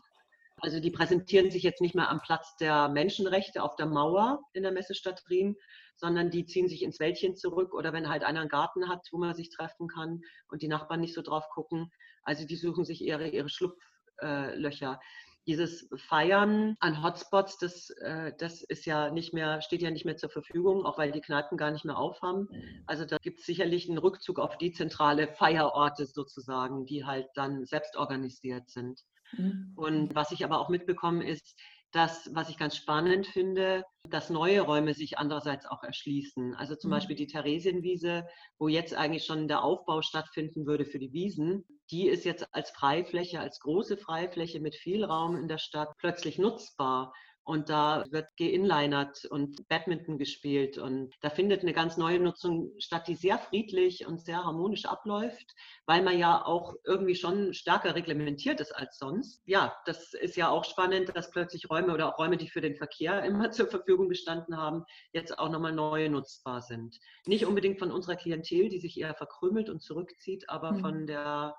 [0.60, 4.62] Also die präsentieren sich jetzt nicht mehr am Platz der Menschenrechte auf der Mauer in
[4.62, 5.56] der Messestadt Riem,
[5.96, 9.18] sondern die ziehen sich ins Wäldchen zurück oder wenn halt einer einen Garten hat, wo
[9.18, 11.90] man sich treffen kann und die Nachbarn nicht so drauf gucken.
[12.22, 15.00] Also die suchen sich eher ihre Schlupflöcher.
[15.46, 20.16] Dieses Feiern an Hotspots, das, äh, das ist ja nicht mehr, steht ja nicht mehr
[20.16, 22.48] zur Verfügung, auch weil die Kneipen gar nicht mehr aufhaben.
[22.86, 27.96] Also da gibt es sicherlich einen Rückzug auf dezentrale Feierorte sozusagen, die halt dann selbst
[27.96, 29.00] organisiert sind.
[29.32, 29.72] Mhm.
[29.76, 31.58] Und was ich aber auch mitbekomme, ist,
[31.94, 36.54] dass, was ich ganz spannend finde, dass neue Räume sich andererseits auch erschließen.
[36.56, 36.94] Also zum mhm.
[36.94, 38.26] Beispiel die Theresienwiese,
[38.58, 42.70] wo jetzt eigentlich schon der Aufbau stattfinden würde für die Wiesen, die ist jetzt als
[42.70, 47.12] Freifläche, als große Freifläche mit viel Raum in der Stadt plötzlich nutzbar.
[47.44, 50.78] Und da wird geinlinert und Badminton gespielt.
[50.78, 55.54] Und da findet eine ganz neue Nutzung statt, die sehr friedlich und sehr harmonisch abläuft,
[55.84, 59.42] weil man ja auch irgendwie schon stärker reglementiert ist als sonst.
[59.44, 62.76] Ja, das ist ja auch spannend, dass plötzlich Räume oder auch Räume, die für den
[62.76, 66.98] Verkehr immer zur Verfügung gestanden haben, jetzt auch nochmal neue nutzbar sind.
[67.26, 70.80] Nicht unbedingt von unserer Klientel, die sich eher verkrümelt und zurückzieht, aber mhm.
[70.80, 71.54] von der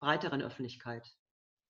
[0.00, 1.08] breiteren Öffentlichkeit.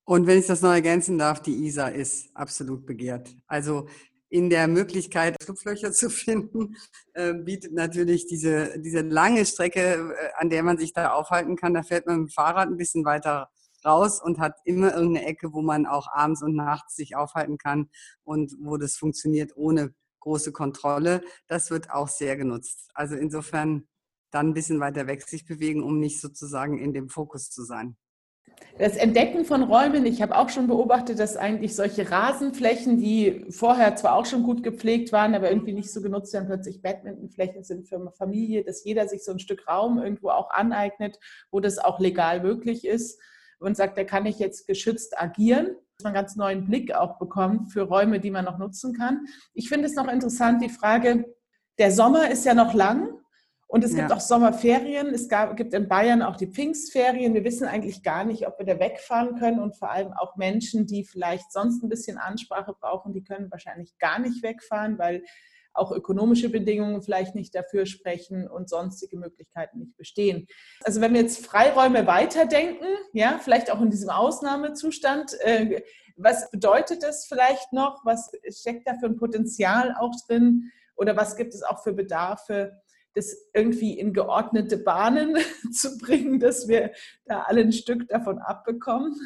[0.06, 3.36] Und wenn ich das noch ergänzen darf, die ISA ist absolut begehrt.
[3.48, 3.88] Also
[4.28, 6.76] in der Möglichkeit, Schlupflöcher zu finden,
[7.14, 11.74] äh, bietet natürlich diese, diese lange Strecke, äh, an der man sich da aufhalten kann.
[11.74, 13.50] Da fährt man mit dem Fahrrad ein bisschen weiter
[13.84, 17.90] raus und hat immer irgendeine Ecke, wo man auch abends und nachts sich aufhalten kann
[18.22, 21.22] und wo das funktioniert, ohne große Kontrolle.
[21.48, 22.90] Das wird auch sehr genutzt.
[22.94, 23.88] Also insofern
[24.30, 27.96] dann ein bisschen weiter weg sich bewegen, um nicht sozusagen in dem Fokus zu sein.
[28.78, 33.96] Das Entdecken von Räumen, ich habe auch schon beobachtet, dass eigentlich solche Rasenflächen, die vorher
[33.96, 37.88] zwar auch schon gut gepflegt waren, aber irgendwie nicht so genutzt werden, plötzlich Badmintonflächen sind
[37.88, 41.18] für Familie, dass jeder sich so ein Stück Raum irgendwo auch aneignet,
[41.50, 43.18] wo das auch legal möglich ist
[43.58, 47.18] und sagt, da kann ich jetzt geschützt agieren, dass man einen ganz neuen Blick auch
[47.18, 49.26] bekommt für Räume, die man noch nutzen kann.
[49.54, 51.24] Ich finde es noch interessant, die Frage,
[51.78, 53.08] der Sommer ist ja noch lang
[53.68, 54.16] und es gibt ja.
[54.16, 55.08] auch Sommerferien.
[55.08, 57.34] Es gab, gibt in Bayern auch die Pfingstferien.
[57.34, 59.58] Wir wissen eigentlich gar nicht, ob wir da wegfahren können.
[59.58, 63.98] Und vor allem auch Menschen, die vielleicht sonst ein bisschen Ansprache brauchen, die können wahrscheinlich
[63.98, 65.24] gar nicht wegfahren, weil
[65.74, 70.46] auch ökonomische Bedingungen vielleicht nicht dafür sprechen und sonstige Möglichkeiten nicht bestehen.
[70.84, 75.82] Also wenn wir jetzt Freiräume weiterdenken, ja, vielleicht auch in diesem Ausnahmezustand, äh,
[76.16, 78.04] was bedeutet das vielleicht noch?
[78.04, 80.70] Was steckt da für ein Potenzial auch drin?
[80.96, 82.80] Oder was gibt es auch für Bedarfe?
[83.16, 85.36] Das irgendwie in geordnete Bahnen
[85.72, 86.92] zu bringen, dass wir
[87.24, 89.18] da alle ein Stück davon abbekommen.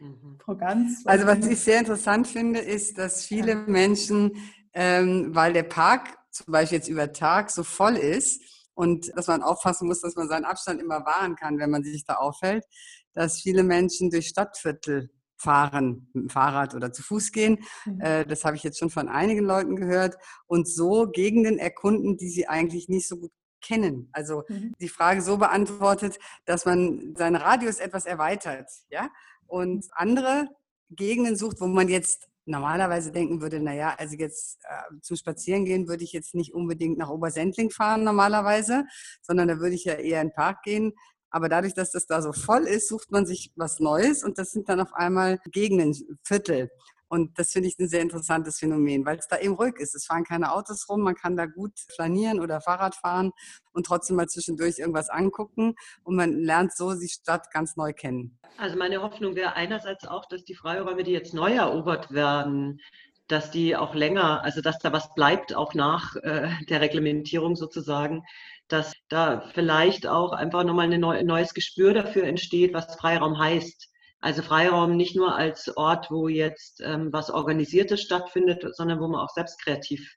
[0.00, 0.38] Mhm.
[0.42, 1.02] Frau Ganz.
[1.04, 3.64] Also was ich sehr interessant finde, ist, dass viele ja.
[3.66, 4.32] Menschen,
[4.72, 8.42] ähm, weil der Park zum Beispiel jetzt über Tag so voll ist
[8.74, 12.04] und dass man aufpassen muss, dass man seinen Abstand immer wahren kann, wenn man sich
[12.04, 12.64] da aufhält,
[13.12, 17.64] dass viele Menschen durch Stadtviertel fahren, mit dem Fahrrad oder zu Fuß gehen.
[17.86, 18.00] Mhm.
[18.00, 20.16] Äh, das habe ich jetzt schon von einigen Leuten gehört.
[20.46, 24.08] Und so Gegenden erkunden, die sie eigentlich nicht so gut kennen.
[24.12, 24.74] Also mhm.
[24.80, 29.10] die Frage so beantwortet, dass man seinen Radius etwas erweitert, ja,
[29.46, 29.90] und mhm.
[29.92, 30.48] andere
[30.90, 36.02] Gegenden sucht, wo man jetzt normalerweise denken würde, naja, also jetzt äh, zum Spazierengehen würde
[36.02, 38.86] ich jetzt nicht unbedingt nach Obersendling fahren normalerweise,
[39.20, 40.94] sondern da würde ich ja eher in den Park gehen.
[41.30, 44.50] Aber dadurch, dass das da so voll ist, sucht man sich was Neues und das
[44.50, 46.70] sind dann auf einmal Gegenden, Viertel.
[47.08, 49.94] Und das finde ich ein sehr interessantes Phänomen, weil es da eben ruhig ist.
[49.94, 53.32] Es fahren keine Autos rum, man kann da gut flanieren oder Fahrrad fahren
[53.72, 58.38] und trotzdem mal zwischendurch irgendwas angucken und man lernt so die Stadt ganz neu kennen.
[58.58, 62.80] Also meine Hoffnung wäre einerseits auch, dass die Freiräume, die jetzt neu erobert werden,
[63.28, 68.24] dass die auch länger, also dass da was bleibt, auch nach äh, der Reglementierung sozusagen,
[68.68, 73.90] dass da vielleicht auch einfach nochmal ein neu, neues Gespür dafür entsteht, was Freiraum heißt.
[74.20, 79.20] Also Freiraum nicht nur als Ort, wo jetzt ähm, was Organisiertes stattfindet, sondern wo man
[79.20, 80.16] auch selbst kreativ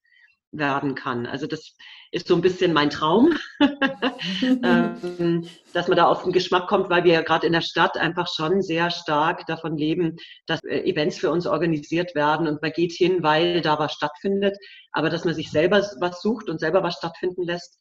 [0.51, 1.25] werden kann.
[1.25, 1.75] Also das
[2.11, 3.37] ist so ein bisschen mein Traum,
[4.41, 7.97] ähm, dass man da auf den Geschmack kommt, weil wir ja gerade in der Stadt
[7.97, 12.71] einfach schon sehr stark davon leben, dass äh, Events für uns organisiert werden und man
[12.71, 14.57] geht hin, weil da was stattfindet,
[14.91, 17.79] aber dass man sich selber was sucht und selber was stattfinden lässt,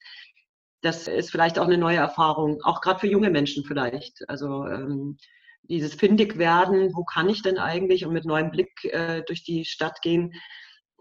[0.83, 4.28] das ist vielleicht auch eine neue Erfahrung, auch gerade für junge Menschen vielleicht.
[4.28, 5.18] Also ähm,
[5.62, 9.64] dieses findig werden, wo kann ich denn eigentlich und mit neuem Blick äh, durch die
[9.64, 10.33] Stadt gehen.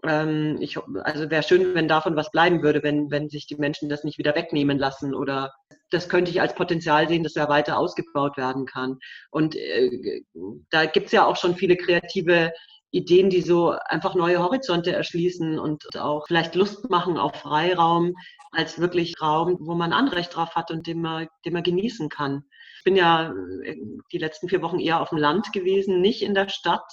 [0.06, 3.88] Ähm, ich, also wäre schön, wenn davon was bleiben würde, wenn, wenn sich die Menschen
[3.88, 5.52] das nicht wieder wegnehmen lassen oder
[5.90, 8.98] das könnte ich als Potenzial sehen, dass er weiter ausgebaut werden kann.
[9.30, 10.22] Und äh,
[10.70, 12.52] da gibt es ja auch schon viele kreative
[12.92, 18.14] Ideen, die so einfach neue Horizonte erschließen und auch vielleicht Lust machen auf Freiraum
[18.52, 22.44] als wirklich Raum, wo man Anrecht drauf hat und den man, den man genießen kann.
[22.78, 23.32] Ich bin ja
[23.64, 23.76] äh,
[24.12, 26.90] die letzten vier Wochen eher auf dem Land gewesen, nicht in der Stadt.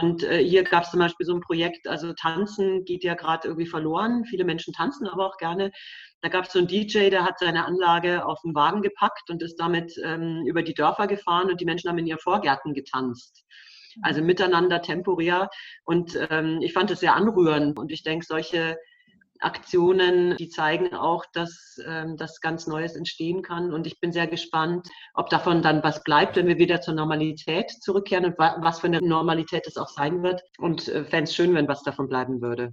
[0.00, 3.48] Und äh, hier gab es zum Beispiel so ein Projekt, also Tanzen geht ja gerade
[3.48, 4.24] irgendwie verloren.
[4.24, 5.72] Viele Menschen tanzen aber auch gerne.
[6.22, 9.42] Da gab es so einen DJ, der hat seine Anlage auf den Wagen gepackt und
[9.42, 13.44] ist damit ähm, über die Dörfer gefahren und die Menschen haben in ihren Vorgärten getanzt
[14.02, 15.48] also miteinander temporär.
[15.84, 17.78] Und ähm, ich fand es sehr anrührend.
[17.78, 18.76] Und ich denke, solche
[19.40, 23.72] Aktionen, die zeigen auch, dass ähm, das ganz Neues entstehen kann.
[23.72, 27.70] Und ich bin sehr gespannt, ob davon dann was bleibt, wenn wir wieder zur Normalität
[27.70, 30.42] zurückkehren und wa was für eine Normalität es auch sein wird.
[30.58, 32.72] Und äh, fände es schön, wenn was davon bleiben würde.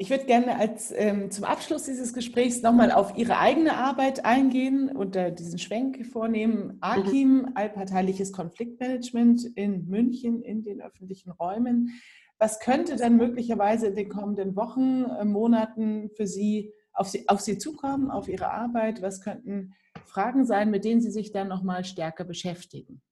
[0.00, 4.90] Ich würde gerne als ähm, zum Abschluss dieses Gesprächs nochmal auf Ihre eigene Arbeit eingehen
[4.90, 6.78] und äh, diesen Schwenk vornehmen.
[6.80, 7.52] AKIM, mhm.
[7.56, 12.00] allparteiliches Konfliktmanagement in München in den öffentlichen Räumen.
[12.38, 17.40] Was könnte dann möglicherweise in den kommenden Wochen, äh, Monaten für Sie auf, Sie auf
[17.40, 19.02] Sie zukommen, auf Ihre Arbeit?
[19.02, 19.74] Was könnten
[20.04, 23.02] Fragen sein, mit denen Sie sich dann nochmal stärker beschäftigen?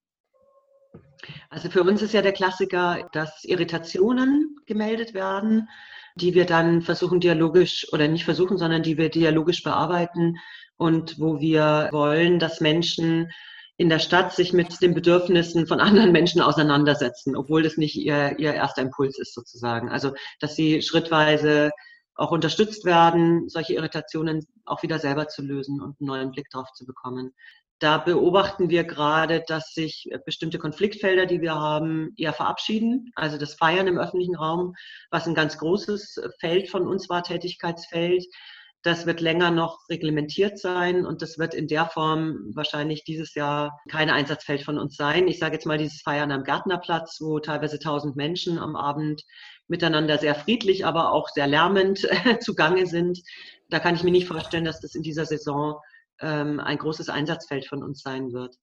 [1.50, 5.68] Also für uns ist ja der Klassiker, dass Irritationen gemeldet werden
[6.16, 10.36] die wir dann versuchen dialogisch oder nicht versuchen, sondern die wir dialogisch bearbeiten
[10.76, 13.30] und wo wir wollen, dass Menschen
[13.78, 18.38] in der Stadt sich mit den Bedürfnissen von anderen Menschen auseinandersetzen, obwohl das nicht ihr,
[18.38, 19.90] ihr erster Impuls ist sozusagen.
[19.90, 21.70] Also, dass sie schrittweise
[22.14, 26.72] auch unterstützt werden, solche Irritationen auch wieder selber zu lösen und einen neuen Blick drauf
[26.72, 27.34] zu bekommen.
[27.78, 33.12] Da beobachten wir gerade, dass sich bestimmte Konfliktfelder, die wir haben, eher verabschieden.
[33.16, 34.74] Also das Feiern im öffentlichen Raum,
[35.10, 38.24] was ein ganz großes Feld von uns war, Tätigkeitsfeld,
[38.86, 43.80] das wird länger noch reglementiert sein und das wird in der Form wahrscheinlich dieses Jahr
[43.90, 45.26] kein Einsatzfeld von uns sein.
[45.26, 49.24] Ich sage jetzt mal dieses Feiern am Gärtnerplatz, wo teilweise tausend Menschen am Abend
[49.66, 52.08] miteinander sehr friedlich, aber auch sehr lärmend
[52.40, 53.20] zugange sind.
[53.68, 55.80] Da kann ich mir nicht vorstellen, dass das in dieser Saison
[56.20, 58.54] ähm, ein großes Einsatzfeld von uns sein wird.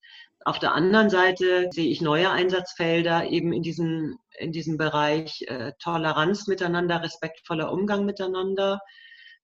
[0.46, 5.74] Auf der anderen Seite sehe ich neue Einsatzfelder eben in diesem, in diesem Bereich äh,
[5.80, 8.80] Toleranz miteinander, respektvoller Umgang miteinander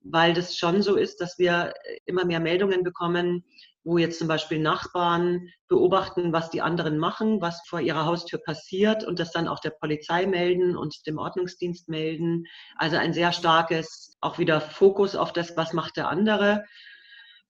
[0.02, 1.74] weil das schon so ist, dass wir
[2.06, 3.44] immer mehr Meldungen bekommen,
[3.84, 9.04] wo jetzt zum Beispiel Nachbarn beobachten, was die anderen machen, was vor ihrer Haustür passiert
[9.04, 12.46] und das dann auch der Polizei melden und dem Ordnungsdienst melden.
[12.76, 16.66] Also ein sehr starkes auch wieder Fokus auf das, was macht der andere.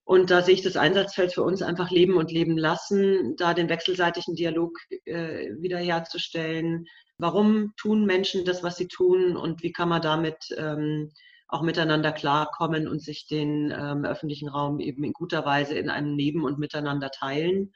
[0.04, 3.68] Und da sehe ich das Einsatzfeld für uns einfach leben und leben lassen, da den
[3.68, 6.86] wechselseitigen Dialog äh, wiederherzustellen.
[7.18, 11.12] Warum tun Menschen das, was sie tun und wie kann man damit ähm,
[11.52, 16.14] auch miteinander klarkommen und sich den ähm, öffentlichen Raum eben in guter Weise in einem
[16.14, 17.72] Neben- und Miteinander teilen.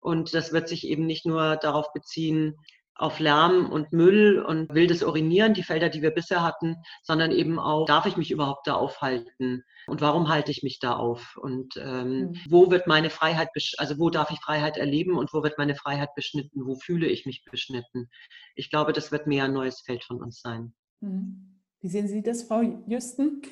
[0.00, 2.56] Und das wird sich eben nicht nur darauf beziehen,
[2.96, 7.58] auf Lärm und Müll und wildes Urinieren, die Felder, die wir bisher hatten, sondern eben
[7.58, 9.64] auch, darf ich mich überhaupt da aufhalten?
[9.86, 11.36] Und warum halte ich mich da auf?
[11.36, 12.40] Und ähm, mhm.
[12.48, 16.14] wo wird meine Freiheit, also wo darf ich Freiheit erleben und wo wird meine Freiheit
[16.14, 16.66] beschnitten?
[16.66, 18.08] Wo fühle ich mich beschnitten?
[18.54, 20.72] Ich glaube, das wird mehr ein neues Feld von uns sein.
[21.00, 21.53] Mhm.
[21.84, 23.42] Wie sehen Sie das, Frau Jüsten?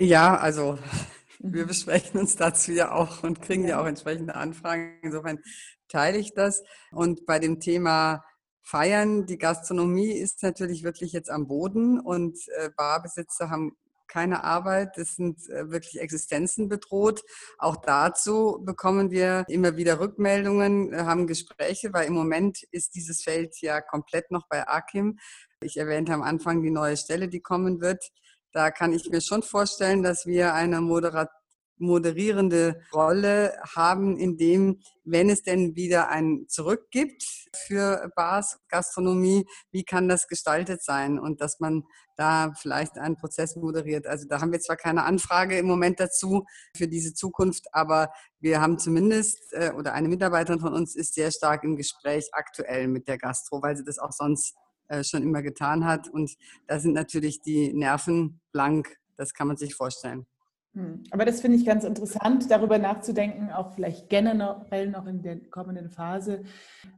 [0.00, 0.80] Ja, also
[1.38, 1.68] wir mhm.
[1.68, 4.98] besprechen uns dazu ja auch und kriegen ja auch entsprechende Anfragen.
[5.02, 5.38] Insofern
[5.86, 6.64] teile ich das.
[6.90, 8.24] Und bei dem Thema
[8.62, 13.76] Feiern, die Gastronomie ist natürlich wirklich jetzt am Boden und äh, Barbesitzer haben
[14.08, 17.22] keine Arbeit, es sind äh, wirklich Existenzen bedroht.
[17.58, 23.22] Auch dazu bekommen wir immer wieder Rückmeldungen, äh, haben Gespräche, weil im Moment ist dieses
[23.22, 25.18] Feld ja komplett noch bei AKIM.
[25.62, 28.10] Ich erwähnte am Anfang die neue Stelle, die kommen wird.
[28.52, 31.30] Da kann ich mir schon vorstellen, dass wir eine Moderat
[31.78, 37.22] moderierende Rolle haben, in dem, wenn es denn wieder ein Zurück gibt
[37.66, 41.84] für Bars, Gastronomie, wie kann das gestaltet sein und dass man
[42.16, 44.06] da vielleicht einen Prozess moderiert.
[44.06, 48.62] Also da haben wir zwar keine Anfrage im Moment dazu für diese Zukunft, aber wir
[48.62, 53.06] haben zumindest, äh, oder eine Mitarbeiterin von uns ist sehr stark im Gespräch aktuell mit
[53.06, 54.54] der Gastro, weil sie das auch sonst
[55.02, 56.08] schon immer getan hat.
[56.08, 58.98] Und da sind natürlich die Nerven blank.
[59.16, 60.26] Das kann man sich vorstellen.
[60.76, 61.04] Hm.
[61.10, 65.90] Aber das finde ich ganz interessant, darüber nachzudenken, auch vielleicht generell noch in der kommenden
[65.90, 66.44] Phase.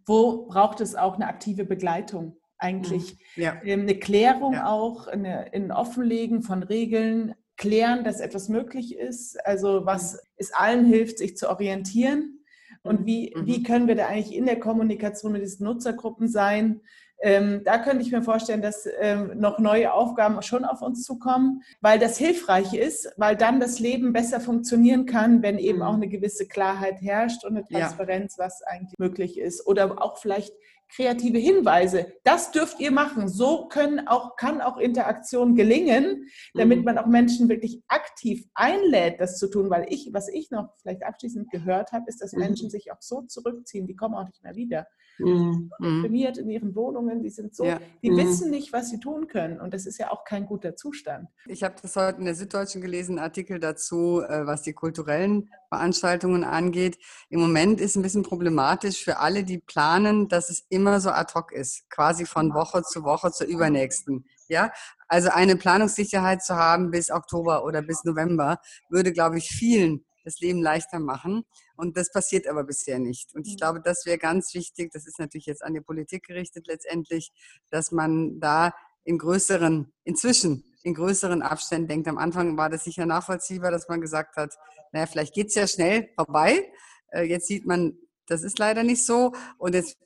[0.04, 3.16] Wo braucht es auch eine aktive Begleitung eigentlich?
[3.34, 3.42] Hm.
[3.42, 3.56] Ja.
[3.64, 4.68] Ähm, eine Klärung ja.
[4.68, 9.38] auch, eine, ein Offenlegen von Regeln, klären, dass etwas möglich ist.
[9.46, 10.18] Also was hm.
[10.36, 12.34] es allen hilft, sich zu orientieren.
[12.82, 13.46] Und wie, mhm.
[13.46, 16.80] wie können wir da eigentlich in der Kommunikation mit diesen Nutzergruppen sein,
[17.20, 21.62] ähm, da könnte ich mir vorstellen, dass ähm, noch neue Aufgaben schon auf uns zukommen,
[21.80, 26.02] weil das hilfreich ist, weil dann das Leben besser funktionieren kann, wenn eben auch mhm.
[26.02, 28.44] eine gewisse Klarheit herrscht und eine Transparenz, ja.
[28.44, 29.66] was eigentlich möglich ist.
[29.66, 30.52] Oder auch vielleicht
[30.94, 32.12] kreative Hinweise.
[32.24, 33.28] Das dürft ihr machen.
[33.28, 36.84] So können auch, kann auch Interaktion gelingen, damit mhm.
[36.84, 39.70] man auch Menschen wirklich aktiv einlädt, das zu tun.
[39.70, 42.40] Weil ich, was ich noch vielleicht abschließend gehört habe, ist, dass mhm.
[42.40, 44.86] Menschen sich auch so zurückziehen, die kommen auch nicht mehr wieder.
[45.18, 45.70] Mhm.
[45.80, 47.80] deprimiert in ihren Wohnungen, die sind so, ja.
[48.02, 48.18] die mhm.
[48.18, 49.60] wissen nicht, was sie tun können.
[49.60, 51.28] Und das ist ja auch kein guter Zustand.
[51.46, 55.50] Ich habe das heute in der Süddeutschen gelesen, einen Artikel dazu, äh, was die kulturellen
[55.68, 56.98] Veranstaltungen angeht.
[57.30, 61.34] Im Moment ist ein bisschen problematisch für alle, die planen, dass es immer so ad
[61.34, 64.24] hoc ist, quasi von Woche zu Woche zur übernächsten.
[64.48, 64.72] Ja,
[65.08, 70.40] also eine Planungssicherheit zu haben bis Oktober oder bis November würde, glaube ich, vielen das
[70.40, 71.44] Leben leichter machen.
[71.78, 73.32] Und das passiert aber bisher nicht.
[73.36, 73.58] Und ich mhm.
[73.58, 77.30] glaube, das wäre ganz wichtig, das ist natürlich jetzt an die Politik gerichtet letztendlich,
[77.70, 82.08] dass man da in größeren, inzwischen in größeren Abständen denkt.
[82.08, 84.54] Am Anfang war das sicher nachvollziehbar, dass man gesagt hat,
[84.90, 86.68] naja, vielleicht geht es ja schnell vorbei.
[87.12, 89.32] Äh, jetzt sieht man, das ist leider nicht so.
[89.56, 89.98] Und jetzt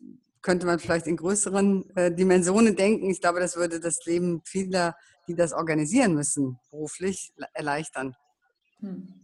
[0.43, 3.09] könnte man vielleicht in größeren äh, Dimensionen denken.
[3.09, 4.95] Ich glaube, das würde das Leben vieler,
[5.27, 8.15] die das organisieren müssen, beruflich erleichtern.
[8.81, 9.23] Hm.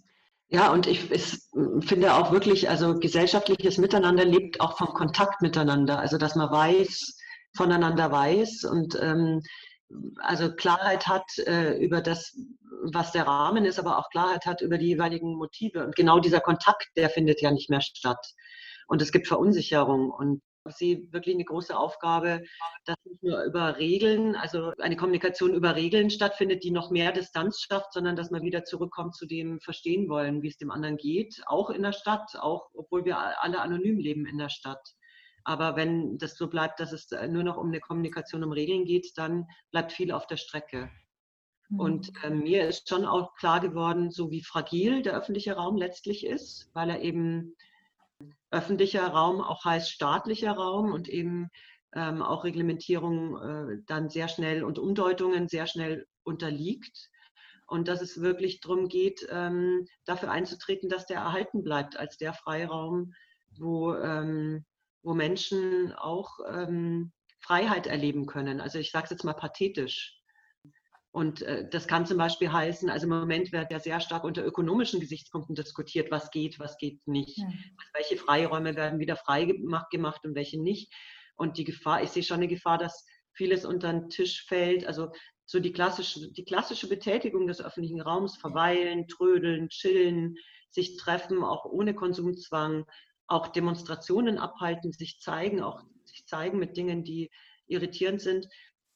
[0.51, 1.39] Ja, und ich, ich,
[1.81, 5.99] finde auch wirklich, also gesellschaftliches Miteinander lebt auch vom Kontakt miteinander.
[5.99, 7.19] Also dass man weiß,
[7.55, 9.43] voneinander weiß und ähm,
[10.19, 12.37] also Klarheit hat äh, über das,
[12.93, 15.85] was der Rahmen ist, aber auch Klarheit hat über die jeweiligen Motive.
[15.85, 18.35] Und genau dieser Kontakt, der findet ja nicht mehr statt.
[18.87, 20.11] Und es gibt Verunsicherung.
[20.11, 22.43] Und sehe wirklich eine große Aufgabe,
[22.85, 27.61] dass nicht nur über Regeln, also eine Kommunikation über Regeln stattfindet, die noch mehr Distanz
[27.61, 31.43] schafft, sondern dass man wieder zurückkommt zu dem Verstehen wollen, wie es dem anderen geht,
[31.47, 34.95] auch in der Stadt, auch obwohl wir alle anonym leben in der Stadt.
[35.45, 39.17] Aber wenn das so bleibt, dass es nur noch um eine Kommunikation um Regeln geht,
[39.17, 40.91] dann bleibt viel auf der Strecke.
[41.77, 46.25] Und äh, mir ist schon auch klar geworden, so wie fragil der öffentliche Raum letztlich
[46.25, 47.55] ist, weil er eben
[48.51, 51.51] öffentlicher Raum auch heißt staatlicher Raum und eben
[51.95, 57.11] ähm, auch Reglementierung äh, dann sehr schnell und Umdeutungen sehr schnell unterliegt.
[57.67, 62.33] Und dass es wirklich darum geht, ähm, dafür einzutreten, dass der erhalten bleibt als der
[62.33, 63.13] Freiraum,
[63.59, 64.65] wo, ähm,
[65.03, 68.61] wo Menschen auch ähm, Freiheit erleben können.
[68.61, 70.18] Also ich sage es jetzt mal pathetisch.
[71.19, 74.47] Und äh, das kann zum Beispiel heißen, also im Moment wird ja sehr stark unter
[74.47, 77.39] ökonomischen Gesichtspunkten diskutiert, was geht, was geht nicht.
[77.39, 77.47] Ja.
[77.47, 80.95] Also welche Freiräume werden wieder frei gemacht, gemacht und welche nicht.
[81.35, 84.87] Und die Gefahr, ich sehe schon eine Gefahr, dass vieles unter den Tisch fällt.
[84.87, 85.11] Also
[85.45, 90.37] so die klassische, die klassische Betätigung des öffentlichen Raums, verweilen, trödeln, chillen,
[90.71, 92.85] sich treffen, auch ohne Konsumzwang,
[93.27, 97.29] auch Demonstrationen abhalten, sich zeigen, auch sich zeigen mit Dingen, die
[97.67, 98.47] irritierend sind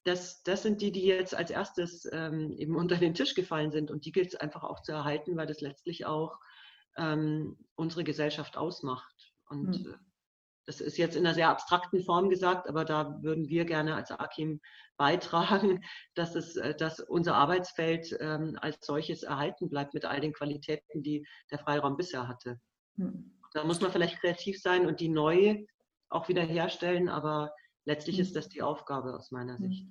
[0.04, 3.90] das, das sind die, die jetzt als erstes ähm, eben unter den Tisch gefallen sind.
[3.90, 6.38] Und die gilt es einfach auch zu erhalten, weil das letztlich auch
[6.96, 9.32] ähm, unsere Gesellschaft ausmacht.
[9.48, 9.94] Und mhm.
[10.66, 14.10] das ist jetzt in einer sehr abstrakten Form gesagt, aber da würden wir gerne als
[14.10, 14.60] AKIM
[14.96, 15.84] beitragen,
[16.14, 21.02] dass, es, äh, dass unser Arbeitsfeld ähm, als solches erhalten bleibt mit all den Qualitäten,
[21.02, 22.60] die der Freiraum bisher hatte.
[22.96, 23.38] Mhm.
[23.52, 25.64] Da muss man vielleicht kreativ sein und die neu
[26.08, 27.52] auch wieder herstellen, aber
[27.84, 28.34] letztlich ist mhm.
[28.34, 29.62] das die Aufgabe aus meiner mhm.
[29.62, 29.86] Sicht.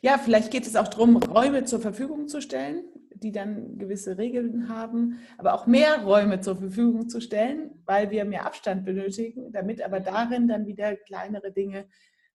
[0.00, 2.84] Ja, vielleicht geht es auch darum, Räume zur Verfügung zu stellen,
[3.14, 8.24] die dann gewisse Regeln haben, aber auch mehr Räume zur Verfügung zu stellen, weil wir
[8.24, 11.86] mehr Abstand benötigen, damit aber darin dann wieder kleinere Dinge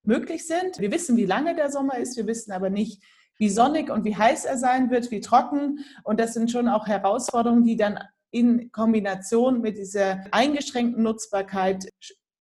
[0.04, 0.80] möglich sind.
[0.80, 3.02] Wir wissen, wie lange der Sommer ist, wir wissen aber nicht,
[3.38, 5.80] wie sonnig und wie heiß er sein wird, wie trocken.
[6.04, 8.00] Und das sind schon auch Herausforderungen, die dann
[8.30, 11.88] in Kombination mit dieser eingeschränkten Nutzbarkeit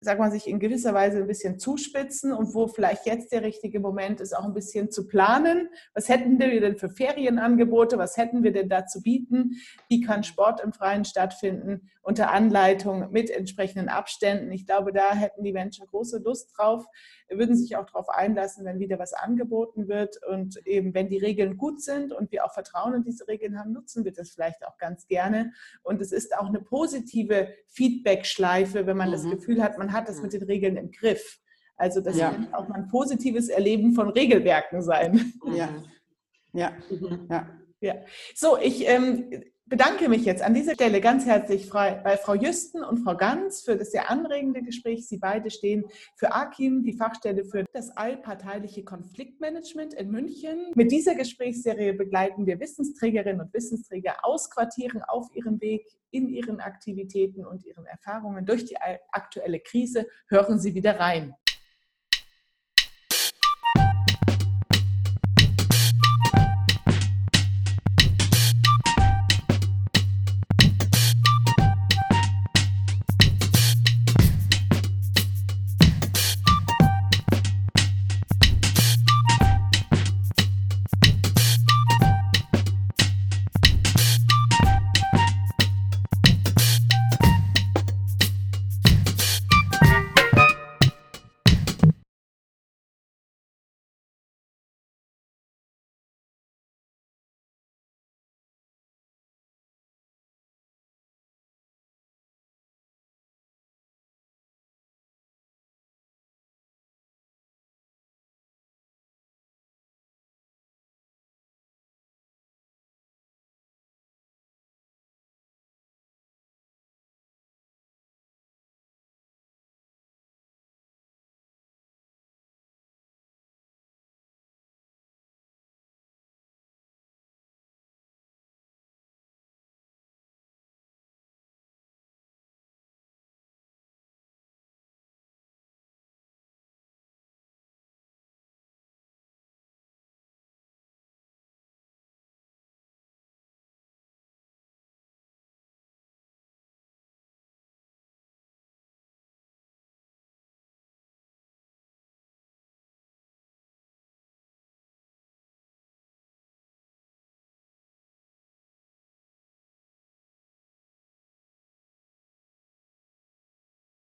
[0.05, 3.81] sagt man, sich in gewisser Weise ein bisschen zuspitzen und wo vielleicht jetzt der richtige
[3.81, 5.69] Moment ist, auch ein bisschen zu planen.
[5.95, 7.99] Was hätten wir denn für Ferienangebote?
[7.99, 9.57] Was hätten wir denn da zu bieten?
[9.89, 11.91] Wie kann Sport im Freien stattfinden?
[12.03, 14.53] Unter Anleitung mit entsprechenden Abständen.
[14.53, 16.85] Ich glaube, da hätten die Menschen große Lust drauf,
[17.31, 20.19] würden sich auch darauf einlassen, wenn wieder was angeboten wird.
[20.29, 23.73] Und eben, wenn die Regeln gut sind und wir auch Vertrauen in diese Regeln haben,
[23.73, 25.53] nutzen wir das vielleicht auch ganz gerne.
[25.83, 29.13] Und es ist auch eine positive Feedback-Schleife, wenn man mhm.
[29.13, 31.39] das Gefühl hat, man hat es mit den Regeln im Griff.
[31.77, 32.31] Also das ja.
[32.31, 35.33] kann auch mal ein positives Erleben von Regelwerken sein.
[35.55, 35.69] Ja,
[36.53, 37.27] ja, mhm.
[37.31, 37.49] ja.
[37.81, 37.95] ja.
[38.35, 42.99] So, ich ähm, bedanke mich jetzt an dieser Stelle ganz herzlich bei Frau Jüsten und
[42.99, 45.09] Frau Ganz für das sehr anregende Gespräch.
[45.09, 45.85] Sie beide stehen
[46.17, 50.73] für AKIM, die Fachstelle für das allparteiliche Konfliktmanagement in München.
[50.75, 56.61] Mit dieser Gesprächsserie begleiten wir Wissensträgerinnen und Wissensträger aus Quartieren auf ihrem Weg in ihren
[56.61, 58.77] Aktivitäten und ihren Erfahrungen durch die
[59.11, 60.07] aktuelle Krise.
[60.29, 61.35] Hören Sie wieder rein.